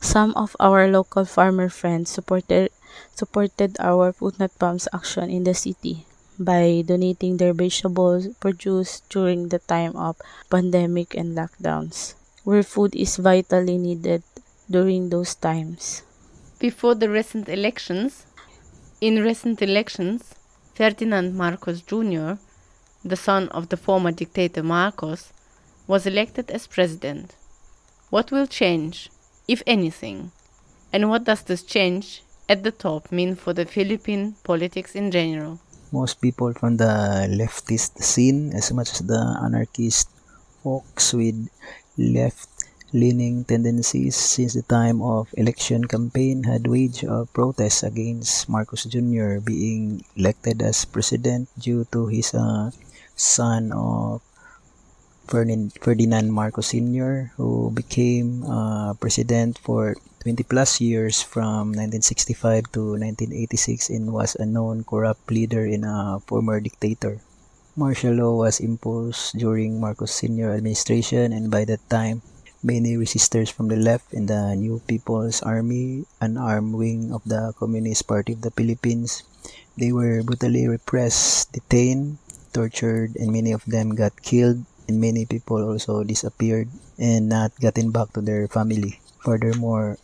Some 0.00 0.32
of 0.36 0.56
our 0.60 0.88
local 0.88 1.24
farmer 1.24 1.68
friends 1.68 2.10
supported 2.10 2.70
supported 3.14 3.76
our 3.80 4.14
Not 4.38 4.58
Bombs 4.58 4.88
action 4.92 5.30
in 5.30 5.44
the 5.44 5.54
city 5.54 6.06
by 6.38 6.84
donating 6.86 7.36
their 7.36 7.52
vegetables 7.52 8.28
produced 8.40 9.08
during 9.08 9.48
the 9.48 9.58
time 9.58 9.96
of 9.96 10.16
pandemic 10.50 11.14
and 11.14 11.36
lockdowns, 11.36 12.14
where 12.44 12.62
food 12.62 12.94
is 12.94 13.16
vitally 13.16 13.76
needed 13.76 14.22
during 14.70 15.10
those 15.10 15.34
times. 15.34 16.02
Before 16.58 16.94
the 16.94 17.10
recent 17.10 17.48
elections, 17.48 18.26
in 19.00 19.22
recent 19.22 19.62
elections, 19.62 20.34
Ferdinand 20.74 21.34
Marcos 21.36 21.82
Jr., 21.82 22.38
the 23.04 23.16
son 23.16 23.48
of 23.50 23.68
the 23.68 23.76
former 23.76 24.12
dictator 24.12 24.62
Marcos, 24.62 25.32
was 25.86 26.06
elected 26.06 26.50
as 26.50 26.66
president. 26.66 27.34
What 28.10 28.30
will 28.30 28.46
change, 28.46 29.10
if 29.48 29.62
anything? 29.66 30.30
And 30.92 31.08
what 31.08 31.24
does 31.24 31.42
this 31.42 31.64
change 31.64 32.22
at 32.48 32.62
the 32.62 32.70
top 32.70 33.10
mean 33.10 33.34
for 33.34 33.52
the 33.52 33.64
Philippine 33.64 34.36
politics 34.44 34.94
in 34.94 35.10
general? 35.10 35.58
Most 35.90 36.20
people 36.20 36.52
from 36.52 36.76
the 36.76 37.26
leftist 37.32 37.98
scene, 38.04 38.52
as 38.52 38.72
much 38.72 38.92
as 38.92 39.00
the 39.00 39.40
anarchist 39.42 40.08
folks 40.62 41.14
with 41.14 41.48
left 41.96 42.48
leaning 42.92 43.44
tendencies 43.44 44.16
since 44.16 44.54
the 44.54 44.64
time 44.64 45.02
of 45.02 45.28
election 45.36 45.84
campaign 45.84 46.44
had 46.44 46.66
waged 46.66 47.04
a 47.04 47.26
protest 47.26 47.84
against 47.84 48.48
Marcos 48.48 48.84
Jr. 48.84 49.40
being 49.44 50.04
elected 50.16 50.62
as 50.62 50.84
president 50.84 51.48
due 51.58 51.84
to 51.92 52.06
his 52.06 52.32
uh, 52.32 52.70
son 53.14 53.72
of 53.72 54.22
Ferdinand 55.28 56.32
Marcos 56.32 56.72
Sr., 56.72 57.32
who 57.36 57.70
became 57.70 58.44
uh, 58.48 58.94
president 58.94 59.58
for 59.60 59.94
20 60.24 60.42
plus 60.44 60.80
years 60.80 61.20
from 61.20 61.76
1965 61.76 62.72
to 62.72 62.96
1986 62.96 63.90
and 63.90 64.12
was 64.12 64.34
a 64.36 64.46
known 64.46 64.84
corrupt 64.84 65.30
leader 65.30 65.64
in 65.68 65.84
a 65.84 66.18
former 66.24 66.60
dictator. 66.60 67.20
Martial 67.76 68.16
law 68.16 68.40
was 68.40 68.58
imposed 68.58 69.38
during 69.38 69.78
Marcos 69.80 70.10
Sr. 70.16 70.56
administration 70.56 71.32
and 71.32 71.50
by 71.50 71.64
that 71.64 71.84
time 71.88 72.22
many 72.64 72.96
resistors 72.96 73.52
from 73.52 73.68
the 73.68 73.76
left 73.76 74.12
in 74.12 74.26
the 74.26 74.56
New 74.56 74.80
People's 74.88 75.42
Army, 75.42 76.06
an 76.20 76.36
armed 76.36 76.74
wing 76.74 77.12
of 77.12 77.22
the 77.24 77.52
Communist 77.58 78.08
Party 78.08 78.32
of 78.32 78.42
the 78.42 78.50
Philippines, 78.50 79.22
they 79.76 79.92
were 79.92 80.24
brutally 80.24 80.66
repressed, 80.66 81.52
detained, 81.52 82.18
tortured, 82.52 83.14
and 83.14 83.30
many 83.30 83.52
of 83.52 83.64
them 83.66 83.94
got 83.94 84.22
killed 84.22 84.64
and 84.88 85.00
many 85.00 85.26
people 85.26 85.62
also 85.62 86.02
disappeared 86.02 86.68
and 86.98 87.28
not 87.28 87.52
gotten 87.60 87.92
back 87.92 88.12
to 88.14 88.20
their 88.20 88.48
family. 88.48 89.00
Furthermore, 89.20 89.98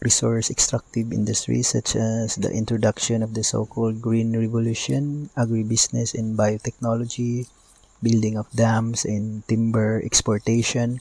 resource 0.00 0.50
extractive 0.50 1.12
industries 1.12 1.68
such 1.68 1.94
as 1.94 2.36
the 2.36 2.50
introduction 2.50 3.22
of 3.22 3.34
the 3.34 3.44
so-called 3.44 4.00
green 4.00 4.36
revolution, 4.36 5.30
agribusiness 5.36 6.16
and 6.16 6.36
biotechnology, 6.36 7.46
building 8.02 8.36
of 8.36 8.50
dams 8.52 9.04
and 9.04 9.46
timber 9.48 10.00
exportation 10.04 11.00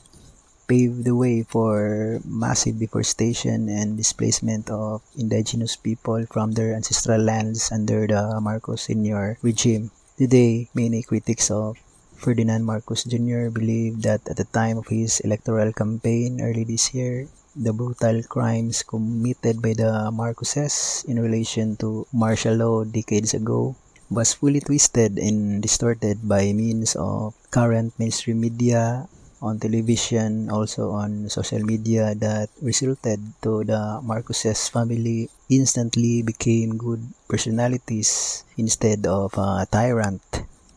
paved 0.67 1.03
the 1.03 1.15
way 1.15 1.43
for 1.43 2.19
massive 2.23 2.79
deforestation 2.79 3.67
and 3.67 3.97
displacement 3.97 4.69
of 4.69 5.03
indigenous 5.19 5.75
people 5.75 6.25
from 6.31 6.53
their 6.53 6.73
ancestral 6.73 7.19
lands 7.19 7.71
under 7.71 8.07
the 8.07 8.39
Marcos 8.39 8.88
Sr. 8.88 9.38
regime. 9.41 9.91
Today, 10.17 10.69
many 10.73 11.03
critics 11.03 11.51
of 11.51 11.75
Ferdinand 12.23 12.63
Marcos 12.63 13.03
Jr. 13.03 13.51
believed 13.51 14.07
that 14.07 14.23
at 14.31 14.39
the 14.39 14.47
time 14.47 14.79
of 14.79 14.88
his 14.88 15.19
electoral 15.27 15.75
campaign 15.75 16.39
early 16.39 16.63
this 16.63 16.95
year, 16.95 17.27
the 17.51 17.75
brutal 17.75 18.23
crimes 18.23 18.79
committed 18.81 19.59
by 19.62 19.75
the 19.75 20.07
Marcoses 20.07 21.03
in 21.03 21.19
relation 21.19 21.75
to 21.83 22.07
martial 22.15 22.55
law 22.55 22.88
decades 22.88 23.36
ago 23.36 23.75
was 24.09 24.31
fully 24.31 24.63
twisted 24.63 25.19
and 25.19 25.59
distorted 25.62 26.23
by 26.23 26.55
means 26.55 26.95
of 26.95 27.36
current 27.51 27.91
mainstream 27.99 28.39
media 28.39 29.03
on 29.43 29.59
television, 29.59 30.47
also 30.49 30.95
on 30.95 31.27
social 31.27 31.59
media 31.59 32.15
that 32.15 32.47
resulted 32.63 33.19
to 33.43 33.67
the 33.67 33.99
Marcoses 33.99 34.71
family 34.71 35.27
instantly 35.49 36.23
became 36.23 36.79
good 36.79 37.03
personalities 37.27 38.45
instead 38.55 39.05
of 39.05 39.36
a 39.36 39.67
tyrant. 39.69 40.23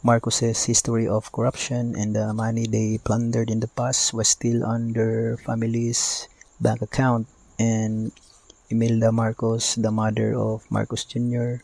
Marcos's 0.07 0.71
history 0.71 1.03
of 1.11 1.35
corruption 1.35 1.99
and 1.99 2.15
the 2.15 2.31
money 2.31 2.63
they 2.71 2.95
plundered 3.03 3.51
in 3.51 3.59
the 3.59 3.67
past 3.67 4.15
was 4.15 4.31
still 4.31 4.63
on 4.63 4.95
their 4.95 5.35
family's 5.43 6.31
bank 6.63 6.79
account 6.79 7.27
and 7.59 8.15
Imelda 8.71 9.11
Marcos, 9.11 9.75
the 9.75 9.91
mother 9.91 10.31
of 10.31 10.63
Marcos 10.71 11.03
Jr., 11.03 11.59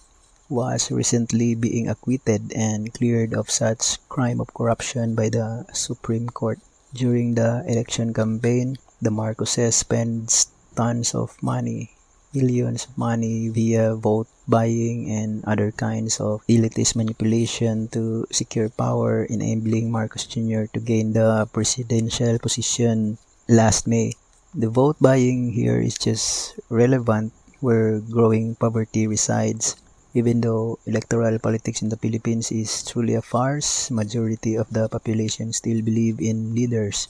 was 0.49 0.91
recently 0.91 1.55
being 1.55 1.87
acquitted 1.87 2.51
and 2.53 2.93
cleared 2.93 3.33
of 3.33 3.47
such 3.49 4.03
crime 4.09 4.41
of 4.41 4.53
corruption 4.55 5.15
by 5.15 5.29
the 5.29 5.65
Supreme 5.73 6.27
Court. 6.27 6.59
During 6.93 7.39
the 7.39 7.63
election 7.71 8.13
campaign, 8.13 8.77
the 9.01 9.11
Marcoses 9.11 9.75
spent 9.75 10.47
tons 10.75 11.15
of 11.15 11.41
money 11.43 11.95
millions 12.35 12.85
of 12.87 12.97
money 12.97 13.49
via 13.49 13.95
vote 13.95 14.27
buying 14.49 15.11
and 15.11 15.45
other 15.45 15.71
kinds 15.71 16.21
of 16.21 16.40
elitist 16.49 16.97
manipulation 16.97 17.88
to 17.88 18.27
secure 18.31 18.68
power, 18.68 19.25
enabling 19.25 19.90
Marcos 19.90 20.27
Jr. 20.27 20.64
to 20.73 20.81
gain 20.81 21.12
the 21.12 21.47
presidential 21.53 22.38
position 22.38 23.18
last 23.49 23.87
May. 23.87 24.12
The 24.55 24.68
vote 24.68 24.97
buying 25.01 25.53
here 25.53 25.81
is 25.81 25.97
just 25.97 26.59
relevant 26.68 27.33
where 27.61 28.01
growing 28.01 28.57
poverty 28.57 29.07
resides. 29.07 29.77
Even 30.14 30.42
though 30.42 30.79
electoral 30.85 31.38
politics 31.38 31.81
in 31.81 31.88
the 31.88 31.97
Philippines 31.97 32.53
is 32.53 32.85
truly 32.85 33.14
a 33.14 33.23
farce, 33.23 33.90
majority 33.90 34.57
of 34.57 34.68
the 34.68 34.88
population 34.88 35.53
still 35.53 35.81
believe 35.81 36.21
in 36.21 36.55
leaders 36.55 37.09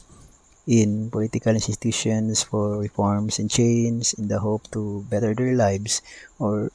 in 0.66 1.10
political 1.10 1.52
institutions 1.52 2.42
for 2.42 2.78
reforms 2.78 3.38
and 3.38 3.50
change 3.50 4.14
in 4.14 4.28
the 4.28 4.38
hope 4.38 4.70
to 4.70 5.04
better 5.10 5.34
their 5.34 5.54
lives 5.54 6.02
or 6.38 6.70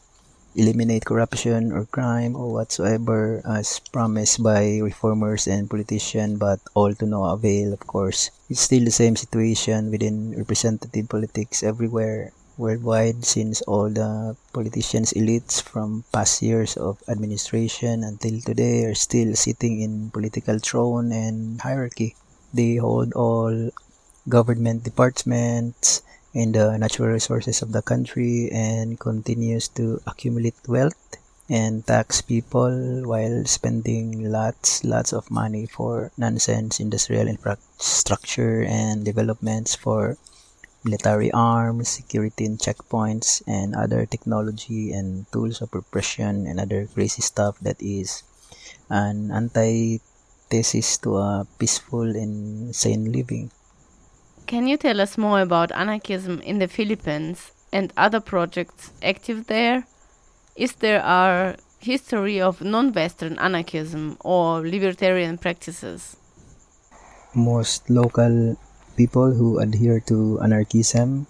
eliminate 0.56 1.06
corruption 1.06 1.72
or 1.72 1.86
crime 1.86 2.36
or 2.36 2.52
whatsoever 2.52 3.42
as 3.46 3.80
promised 3.94 4.42
by 4.42 4.80
reformers 4.80 5.48
and 5.48 5.70
politicians 5.70 6.40
but 6.40 6.60
all 6.74 6.94
to 6.96 7.06
no 7.06 7.26
avail 7.26 7.72
of 7.72 7.80
course. 7.86 8.32
It's 8.50 8.62
still 8.62 8.84
the 8.84 8.92
same 8.92 9.16
situation 9.16 9.92
within 9.92 10.36
representative 10.36 11.08
politics 11.08 11.62
everywhere 11.64 12.34
worldwide 12.58 13.24
since 13.24 13.62
all 13.62 13.88
the 13.88 14.36
politicians 14.52 15.14
elites 15.14 15.62
from 15.62 16.04
past 16.12 16.42
years 16.42 16.76
of 16.76 16.98
administration 17.08 18.04
until 18.04 18.42
today 18.42 18.84
are 18.86 18.96
still 18.96 19.36
sitting 19.36 19.80
in 19.82 20.10
political 20.10 20.58
throne 20.58 21.12
and 21.12 21.62
hierarchy 21.62 22.16
they 22.58 22.76
hold 22.76 23.14
all 23.14 23.70
government 24.28 24.84
departments 24.84 26.02
and 26.34 26.54
the 26.54 26.78
natural 26.78 27.10
resources 27.10 27.62
of 27.62 27.72
the 27.72 27.82
country 27.82 28.50
and 28.52 29.00
continues 29.00 29.68
to 29.70 30.02
accumulate 30.06 30.58
wealth 30.68 31.18
and 31.50 31.88
tax 31.88 32.20
people 32.20 33.08
while 33.08 33.46
spending 33.46 34.30
lots 34.30 34.84
lots 34.84 35.14
of 35.14 35.32
money 35.32 35.66
for 35.66 36.12
nonsense 36.18 36.82
industrial 36.82 37.28
infrastructure 37.28 38.68
and 38.68 39.06
developments 39.06 39.74
for 39.74 40.18
military 40.84 41.32
arms 41.32 41.88
security 41.88 42.46
and 42.46 42.60
checkpoints 42.60 43.42
and 43.48 43.74
other 43.74 44.06
technology 44.06 44.92
and 44.92 45.26
tools 45.32 45.62
of 45.62 45.74
repression 45.74 46.46
and 46.46 46.60
other 46.60 46.86
crazy 46.88 47.22
stuff 47.22 47.58
that 47.60 47.80
is 47.80 48.24
an 48.90 49.32
antithesis 50.48 50.98
to 51.00 51.18
a 51.18 51.48
peaceful 51.60 52.04
and 52.04 52.76
sane 52.76 53.12
living. 53.12 53.52
Can 54.46 54.68
you 54.68 54.78
tell 54.78 55.02
us 55.02 55.18
more 55.18 55.42
about 55.42 55.72
anarchism 55.72 56.40
in 56.42 56.60
the 56.60 56.68
Philippines 56.68 57.52
and 57.74 57.92
other 57.98 58.20
projects 58.20 58.92
active 59.04 59.48
there? 59.48 59.86
Is 60.56 60.74
there 60.74 61.00
a 61.00 61.58
history 61.80 62.42
of 62.42 62.62
non-Western 62.62 63.38
anarchism 63.40 64.18
or 64.22 64.62
libertarian 64.62 65.38
practices? 65.38 66.16
Most 67.36 67.90
local 67.90 68.58
people 68.96 69.34
who 69.34 69.60
adhere 69.60 70.00
to 70.08 70.40
anarchism 70.42 71.28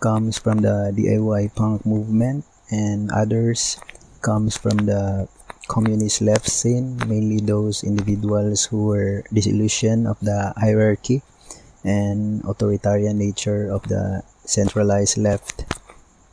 comes 0.00 0.38
from 0.38 0.58
the 0.62 0.92
DIY 0.96 1.54
punk 1.54 1.86
movement 1.86 2.44
and 2.70 3.10
others 3.12 3.78
comes 4.22 4.56
from 4.56 4.88
the 4.88 5.28
communist 5.66 6.20
left 6.20 6.48
scene, 6.48 6.96
mainly 7.06 7.40
those 7.40 7.84
individuals 7.84 8.66
who 8.66 8.86
were 8.86 9.24
disillusioned 9.32 10.06
of 10.06 10.18
the 10.20 10.52
hierarchy 10.56 11.22
and 11.84 12.44
authoritarian 12.44 13.18
nature 13.18 13.68
of 13.70 13.82
the 13.88 14.22
centralized 14.44 15.18
left. 15.18 15.64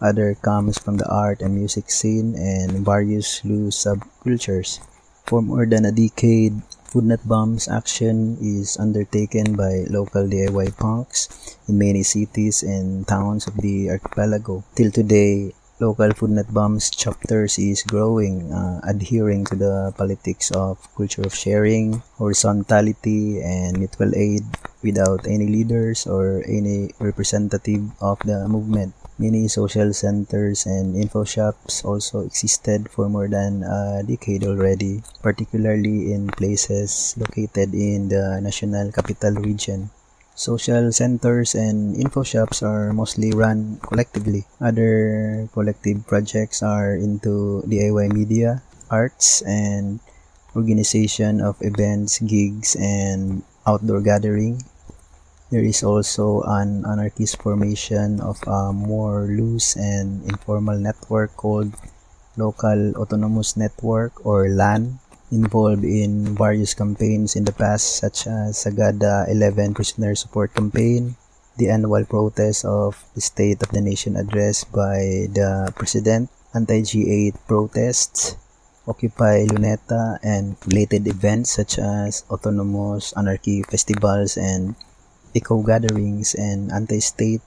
Other 0.02 0.36
comes 0.36 0.80
from 0.80 0.98
the 0.98 1.08
art 1.08 1.41
and 1.41 1.56
music 1.56 1.91
scene 1.91 2.36
and 2.36 2.84
various 2.84 3.46
loose 3.46 3.86
subcultures. 3.86 4.80
For 5.28 5.41
more 5.41 5.65
than 5.65 5.86
a 5.86 5.91
decade, 5.91 6.63
Food 6.91 7.06
Not 7.06 7.24
Bombs 7.24 7.70
action 7.70 8.36
is 8.41 8.76
undertaken 8.76 9.56
by 9.56 9.88
local 9.88 10.28
DIY 10.28 10.76
punks 10.76 11.56
in 11.70 11.78
many 11.78 12.04
cities 12.04 12.63
and 12.63 13.08
towns 13.08 13.48
of 13.48 13.56
the 13.62 13.91
archipelago. 13.91 14.65
Till 14.76 14.91
today, 14.91 15.54
local 15.82 16.13
Food 16.13 16.38
Not 16.38 16.54
Bombs 16.54 16.94
chapters 16.94 17.58
is 17.58 17.82
growing, 17.82 18.54
uh, 18.54 18.80
adhering 18.86 19.50
to 19.50 19.56
the 19.58 19.94
politics 19.98 20.54
of 20.54 20.78
culture 20.94 21.26
of 21.26 21.34
sharing, 21.34 22.06
horizontality, 22.22 23.41
and 23.41 23.82
mutual 23.82 24.13
aid 24.13 24.46
without 24.86 25.26
any 25.26 25.50
leaders 25.50 26.06
or 26.06 26.46
any 26.46 26.94
representative 27.02 27.82
of 28.00 28.22
the 28.30 28.48
movement. 28.48 28.94
Many 29.17 29.50
social 29.50 29.94
centers 29.94 30.65
and 30.65 30.96
info 30.96 31.26
shops 31.26 31.84
also 31.84 32.22
existed 32.22 32.89
for 32.89 33.10
more 33.10 33.28
than 33.28 33.62
a 33.65 34.02
decade 34.06 34.46
already, 34.46 35.02
particularly 35.22 36.13
in 36.13 36.30
places 36.30 37.13
located 37.17 37.74
in 37.74 38.10
the 38.10 38.39
National 38.41 38.91
Capital 38.91 39.34
Region. 39.41 39.89
Social 40.34 40.91
centers 40.91 41.54
and 41.54 41.96
info 41.96 42.24
shops 42.24 42.63
are 42.63 42.94
mostly 42.94 43.32
run 43.32 43.78
collectively. 43.84 44.48
Other 44.60 45.48
collective 45.54 46.08
projects 46.08 46.63
are 46.63 46.96
into 46.96 47.62
DIY 47.67 48.13
media, 48.13 48.63
arts, 48.89 49.44
and 49.44 50.00
organization 50.56 51.41
of 51.41 51.60
events, 51.62 52.20
gigs, 52.20 52.76
and 52.80 53.44
outdoor 53.67 54.02
gathering. 54.02 54.63
There 55.52 55.63
is 55.63 55.84
also 55.84 56.41
an 56.48 56.88
anarchist 56.88 57.44
formation 57.44 58.24
of 58.24 58.39
a 58.48 58.72
more 58.72 59.28
loose 59.28 59.76
and 59.76 60.24
informal 60.24 60.80
network 60.80 61.36
called 61.36 61.76
Local 62.39 62.96
Autonomous 62.96 63.58
Network 63.60 64.26
or 64.26 64.48
LAN 64.48 65.01
involved 65.32 65.84
in 65.84 66.36
various 66.36 66.76
campaigns 66.76 67.36
in 67.36 67.48
the 67.48 67.56
past 67.56 68.04
such 68.04 68.28
as 68.28 68.60
Sagada 68.60 69.28
11 69.32 69.74
Prisoner 69.74 70.13
Support 70.13 70.54
Campaign, 70.54 71.15
the 71.58 71.72
annual 71.72 72.04
protest 72.06 72.65
of 72.65 73.00
the 73.15 73.22
State 73.22 73.63
of 73.63 73.72
the 73.72 73.82
Nation 73.82 74.15
address 74.15 74.63
by 74.63 75.32
the 75.32 75.72
President, 75.76 76.30
anti-G8 76.54 77.36
protests, 77.48 78.36
Occupy 78.88 79.46
Luneta, 79.48 80.20
and 80.22 80.58
related 80.67 81.08
events 81.08 81.52
such 81.56 81.80
as 81.80 82.26
autonomous 82.30 83.13
anarchy 83.15 83.63
festivals 83.63 84.36
and 84.36 84.76
eco 85.34 85.63
gatherings 85.63 86.36
and 86.36 86.72
anti-state, 86.72 87.41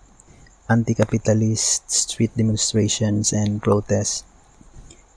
anti-capitalist 0.70 1.90
street 1.90 2.32
demonstrations 2.36 3.32
and 3.32 3.60
protests. 3.62 4.24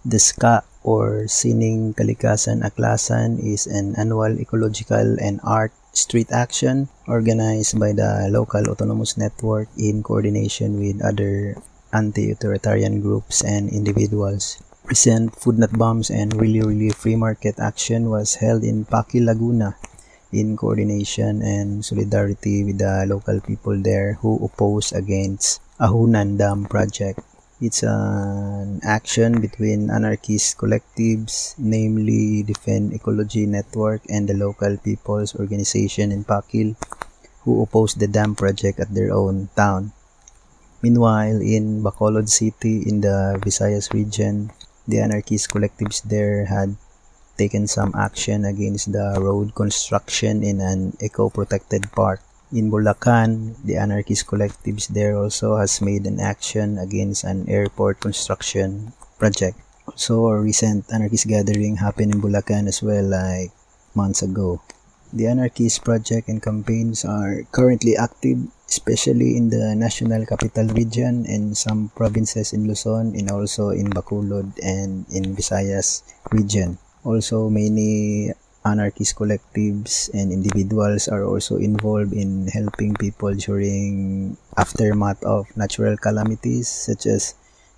The 0.04 0.20
SKA 0.20 0.64
or 0.88 1.28
Sining 1.28 1.92
Kalikasan 1.92 2.64
Aklasan 2.64 3.44
is 3.44 3.68
an 3.68 4.00
annual 4.00 4.40
ecological 4.40 5.20
and 5.20 5.44
art 5.44 5.76
street 5.92 6.32
action 6.32 6.88
organized 7.12 7.76
by 7.76 7.92
the 7.92 8.32
local 8.32 8.64
autonomous 8.72 9.20
network 9.20 9.68
in 9.76 10.00
coordination 10.00 10.80
with 10.80 11.04
other 11.04 11.60
anti-authoritarian 11.92 13.04
groups 13.04 13.44
and 13.44 13.68
individuals. 13.68 14.64
Recent 14.88 15.36
Food 15.36 15.60
Foodnet 15.60 15.76
Bombs 15.76 16.08
and 16.08 16.32
Really 16.40 16.64
Really 16.64 16.96
Free 16.96 17.20
Market 17.20 17.60
action 17.60 18.08
was 18.08 18.40
held 18.40 18.64
in 18.64 18.88
Pakil, 18.88 19.28
Laguna 19.28 19.76
in 20.32 20.56
coordination 20.56 21.44
and 21.44 21.84
solidarity 21.84 22.64
with 22.64 22.80
the 22.80 23.04
local 23.08 23.40
people 23.44 23.76
there 23.76 24.20
who 24.24 24.40
oppose 24.40 24.96
against 24.96 25.60
Ahunan 25.80 26.40
Dam 26.40 26.64
project. 26.64 27.20
It's 27.58 27.82
an 27.82 28.86
action 28.86 29.42
between 29.42 29.90
anarchist 29.90 30.62
collectives, 30.62 31.58
namely 31.58 32.44
Defend 32.46 32.94
Ecology 32.94 33.50
Network 33.50 34.06
and 34.14 34.30
the 34.30 34.38
local 34.38 34.78
people's 34.78 35.34
organization 35.34 36.12
in 36.12 36.22
Pakil, 36.24 36.78
who 37.42 37.64
opposed 37.64 37.98
the 37.98 38.06
dam 38.06 38.36
project 38.36 38.80
at 38.80 38.94
their 38.94 39.12
own 39.12 39.50
town. 39.58 39.92
Meanwhile, 40.84 41.42
in 41.42 41.82
Bacolod 41.82 42.30
City 42.30 42.86
in 42.86 43.02
the 43.02 43.42
Visayas 43.42 43.92
region, 43.92 44.52
the 44.88 45.02
anarchist 45.02 45.50
collectives 45.50 46.04
there 46.06 46.46
had 46.46 46.78
taken 47.42 47.66
some 47.66 47.90
action 47.98 48.46
against 48.46 48.92
the 48.94 49.18
road 49.18 49.56
construction 49.56 50.44
in 50.44 50.62
an 50.62 50.96
eco-protected 51.02 51.90
park. 51.94 52.22
In 52.48 52.72
Bulacan, 52.72 53.60
the 53.68 53.76
anarchist 53.76 54.24
collectives 54.24 54.88
there 54.88 55.20
also 55.20 55.60
has 55.60 55.84
made 55.84 56.08
an 56.08 56.24
action 56.24 56.80
against 56.80 57.28
an 57.28 57.44
airport 57.52 58.00
construction 58.00 58.94
project. 59.20 59.60
Also, 59.84 60.32
a 60.32 60.40
recent 60.40 60.88
anarchist 60.88 61.28
gathering 61.28 61.76
happened 61.76 62.16
in 62.16 62.22
Bulacan 62.24 62.72
as 62.72 62.80
well, 62.80 63.04
like 63.04 63.52
months 63.96 64.24
ago. 64.24 64.64
The 65.12 65.28
anarchist 65.28 65.84
project 65.84 66.32
and 66.32 66.40
campaigns 66.40 67.04
are 67.04 67.44
currently 67.52 68.00
active, 68.00 68.48
especially 68.64 69.36
in 69.36 69.50
the 69.52 69.76
National 69.76 70.24
Capital 70.26 70.72
Region 70.72 71.28
and 71.28 71.52
some 71.52 71.92
provinces 72.00 72.54
in 72.54 72.64
Luzon 72.64 73.12
and 73.12 73.28
also 73.30 73.76
in 73.76 73.92
Bacolod 73.92 74.56
and 74.64 75.04
in 75.12 75.36
Visayas 75.36 76.00
region. 76.32 76.80
Also, 77.04 77.50
many 77.50 78.32
anarchist 78.68 79.16
collectives 79.16 80.12
and 80.14 80.32
individuals 80.32 81.08
are 81.08 81.24
also 81.24 81.56
involved 81.56 82.12
in 82.12 82.48
helping 82.52 82.94
people 82.96 83.34
during 83.34 84.36
aftermath 84.58 85.24
of 85.24 85.48
natural 85.56 85.96
calamities 85.96 86.68
such 86.68 87.08
as 87.08 87.36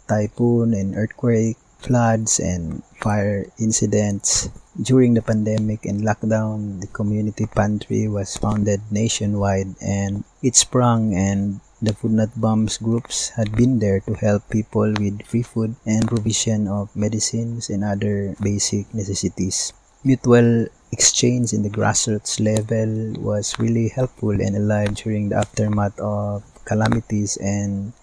typhoon 0.09 0.73
and 0.73 0.97
earthquake, 0.97 1.57
floods 1.77 2.39
and 2.39 2.81
fire 2.97 3.45
incidents. 3.61 4.49
During 4.81 5.13
the 5.13 5.21
pandemic 5.21 5.85
and 5.85 6.01
lockdown, 6.01 6.81
the 6.81 6.87
community 6.87 7.45
pantry 7.45 8.07
was 8.07 8.35
founded 8.35 8.81
nationwide 8.91 9.75
and 9.81 10.23
it 10.41 10.55
sprung 10.55 11.13
and 11.13 11.61
the 11.81 11.93
Food 11.93 12.11
Not 12.11 12.35
Bombs 12.35 12.77
groups 12.77 13.29
had 13.39 13.55
been 13.55 13.79
there 13.79 14.01
to 14.01 14.13
help 14.19 14.49
people 14.49 14.91
with 14.99 15.23
free 15.23 15.43
food 15.43 15.75
and 15.85 16.07
provision 16.07 16.67
of 16.67 16.91
medicines 16.95 17.69
and 17.69 17.85
other 17.85 18.35
basic 18.43 18.91
necessities. 18.93 19.71
Mutual 20.03 20.67
exchange 20.91 21.51
in 21.51 21.61
the 21.61 21.69
grassroots 21.69 22.39
level 22.39 23.21
was 23.21 23.57
really 23.59 23.89
helpful 23.89 24.31
and 24.31 24.55
alive 24.55 24.95
during 24.95 25.29
the 25.29 25.35
aftermath 25.35 25.99
of 25.99 26.43
calamities 26.65 27.37
and 27.37 27.93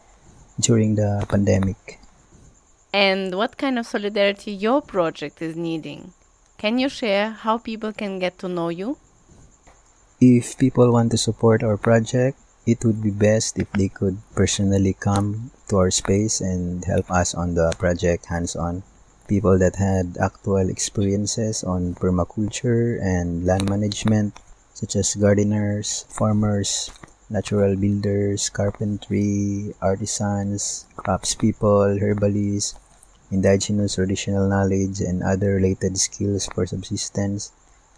during 0.60 0.94
the 0.94 1.24
pandemic. 1.28 1.98
And 2.92 3.34
what 3.34 3.56
kind 3.56 3.78
of 3.78 3.86
solidarity 3.86 4.52
your 4.52 4.82
project 4.82 5.40
is 5.40 5.56
needing? 5.56 6.12
Can 6.58 6.78
you 6.78 6.88
share 6.88 7.30
how 7.30 7.58
people 7.58 7.92
can 7.92 8.18
get 8.18 8.38
to 8.38 8.48
know 8.48 8.68
you? 8.68 8.98
If 10.20 10.56
people 10.56 10.92
want 10.92 11.10
to 11.12 11.18
support 11.18 11.62
our 11.62 11.76
project, 11.76 12.38
it 12.66 12.84
would 12.84 13.02
be 13.02 13.10
best 13.10 13.58
if 13.58 13.70
they 13.72 13.88
could 13.88 14.18
personally 14.34 14.96
come 14.98 15.50
to 15.68 15.76
our 15.76 15.90
space 15.90 16.40
and 16.40 16.84
help 16.84 17.10
us 17.10 17.34
on 17.34 17.54
the 17.54 17.72
project 17.78 18.26
hands 18.26 18.56
on. 18.56 18.82
People 19.28 19.58
that 19.58 19.76
had 19.76 20.16
actual 20.18 20.68
experiences 20.68 21.62
on 21.64 21.94
permaculture 21.94 23.00
and 23.02 23.44
land 23.44 23.68
management, 23.68 24.38
such 24.74 24.96
as 24.96 25.14
gardeners, 25.14 26.04
farmers, 26.08 26.90
natural 27.28 27.76
builders, 27.76 28.48
carpentry, 28.50 29.74
artisans, 29.82 30.86
craftspeople, 30.96 32.00
herbalists, 32.00 32.74
indigenous 33.30 33.96
traditional 33.96 34.48
knowledge, 34.48 35.00
and 35.00 35.22
other 35.22 35.54
related 35.54 35.98
skills 35.98 36.46
for 36.54 36.66
subsistence 36.66 37.52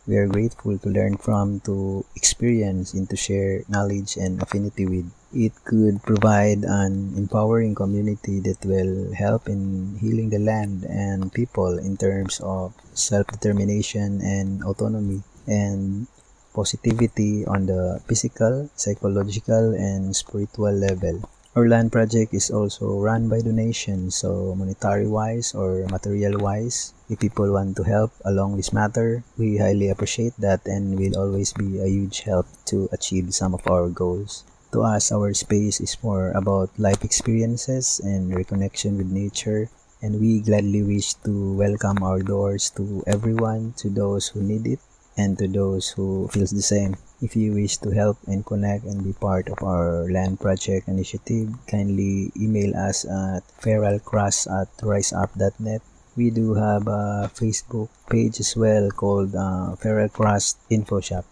we 0.08 0.16
are 0.16 0.26
grateful 0.26 0.78
to 0.78 0.88
learn 0.88 1.18
from, 1.18 1.60
to 1.68 2.02
experience, 2.16 2.94
and 2.94 3.10
to 3.10 3.16
share 3.16 3.62
knowledge 3.68 4.16
and 4.16 4.40
affinity 4.40 4.86
with. 4.86 5.12
It 5.34 5.52
could 5.64 6.02
provide 6.02 6.64
an 6.64 7.12
empowering 7.14 7.74
community 7.74 8.40
that 8.40 8.64
will 8.64 9.12
help 9.12 9.46
in 9.46 9.98
healing 10.00 10.30
the 10.30 10.38
land 10.38 10.84
and 10.88 11.30
people 11.32 11.76
in 11.76 11.98
terms 11.98 12.40
of 12.40 12.72
self-determination 12.94 14.22
and 14.22 14.64
autonomy 14.64 15.22
and 15.46 16.06
positivity 16.54 17.44
on 17.44 17.66
the 17.66 18.00
physical, 18.08 18.70
psychological, 18.74 19.74
and 19.74 20.16
spiritual 20.16 20.72
level. 20.72 21.20
Our 21.54 21.68
land 21.68 21.92
project 21.92 22.32
is 22.32 22.50
also 22.50 22.98
run 22.98 23.28
by 23.28 23.40
donations, 23.40 24.16
so 24.16 24.54
monetary 24.54 25.08
wise 25.08 25.54
or 25.54 25.84
material 25.90 26.40
wise, 26.40 26.94
if 27.10 27.20
people 27.20 27.52
want 27.52 27.76
to 27.76 27.84
help 27.84 28.12
along 28.24 28.56
this 28.56 28.72
matter, 28.72 29.24
we 29.36 29.58
highly 29.58 29.88
appreciate 29.88 30.36
that 30.38 30.64
and 30.64 30.98
will 30.98 31.18
always 31.18 31.52
be 31.52 31.80
a 31.80 31.88
huge 31.88 32.20
help 32.20 32.46
to 32.66 32.88
achieve 32.92 33.34
some 33.34 33.52
of 33.52 33.66
our 33.66 33.88
goals. 33.88 34.44
To 34.72 34.82
us, 34.82 35.10
our 35.12 35.32
space 35.32 35.80
is 35.80 35.96
more 36.02 36.30
about 36.32 36.68
life 36.78 37.02
experiences 37.02 38.00
and 38.04 38.28
reconnection 38.32 38.98
with 38.98 39.08
nature, 39.08 39.70
and 40.02 40.20
we 40.20 40.40
gladly 40.40 40.82
wish 40.82 41.14
to 41.24 41.54
welcome 41.56 42.02
our 42.02 42.20
doors 42.20 42.68
to 42.76 43.02
everyone, 43.06 43.72
to 43.78 43.88
those 43.88 44.28
who 44.28 44.42
need 44.42 44.66
it, 44.66 44.80
and 45.16 45.38
to 45.38 45.48
those 45.48 45.88
who 45.88 46.28
feels 46.28 46.50
the 46.50 46.60
same. 46.60 46.96
If 47.22 47.34
you 47.34 47.54
wish 47.54 47.78
to 47.78 47.90
help 47.90 48.18
and 48.26 48.44
connect 48.44 48.84
and 48.84 49.02
be 49.02 49.14
part 49.14 49.48
of 49.48 49.62
our 49.64 50.04
land 50.04 50.38
project 50.38 50.86
initiative, 50.86 51.48
kindly 51.66 52.30
email 52.36 52.76
us 52.76 53.06
at 53.08 53.48
feralcrust 53.64 54.52
at 54.52 54.68
riseup.net. 54.84 55.80
We 56.14 56.28
do 56.28 56.52
have 56.54 56.86
a 56.86 57.32
Facebook 57.32 57.88
page 58.10 58.38
as 58.38 58.54
well 58.54 58.90
called 58.90 59.34
uh, 59.34 59.76
Feral 59.76 60.10
Crust 60.10 60.58
Info 60.68 61.00
Shop. 61.00 61.24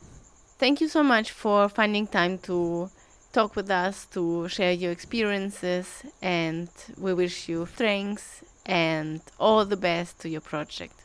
Thank 0.58 0.80
you 0.80 0.88
so 0.88 1.02
much 1.02 1.32
for 1.32 1.68
finding 1.68 2.06
time 2.06 2.38
to 2.48 2.88
talk 3.36 3.54
with 3.54 3.70
us, 3.70 4.06
to 4.16 4.48
share 4.48 4.72
your 4.72 4.90
experiences, 4.90 5.86
and 6.22 6.70
we 6.96 7.12
wish 7.12 7.50
you 7.50 7.66
strength 7.66 8.42
and 8.64 9.20
all 9.38 9.62
the 9.66 9.76
best 9.76 10.18
to 10.22 10.26
your 10.30 10.40
project. 10.40 10.96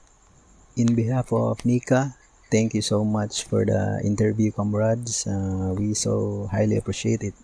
In 0.77 0.95
behalf 0.95 1.33
of 1.33 1.65
Nika, 1.65 2.15
thank 2.49 2.73
you 2.73 2.81
so 2.81 3.03
much 3.03 3.43
for 3.43 3.65
the 3.65 3.99
interview, 4.05 4.49
comrades. 4.51 5.27
Uh, 5.27 5.75
we 5.77 5.93
so 5.93 6.47
highly 6.49 6.77
appreciate 6.77 7.21
it. 7.21 7.35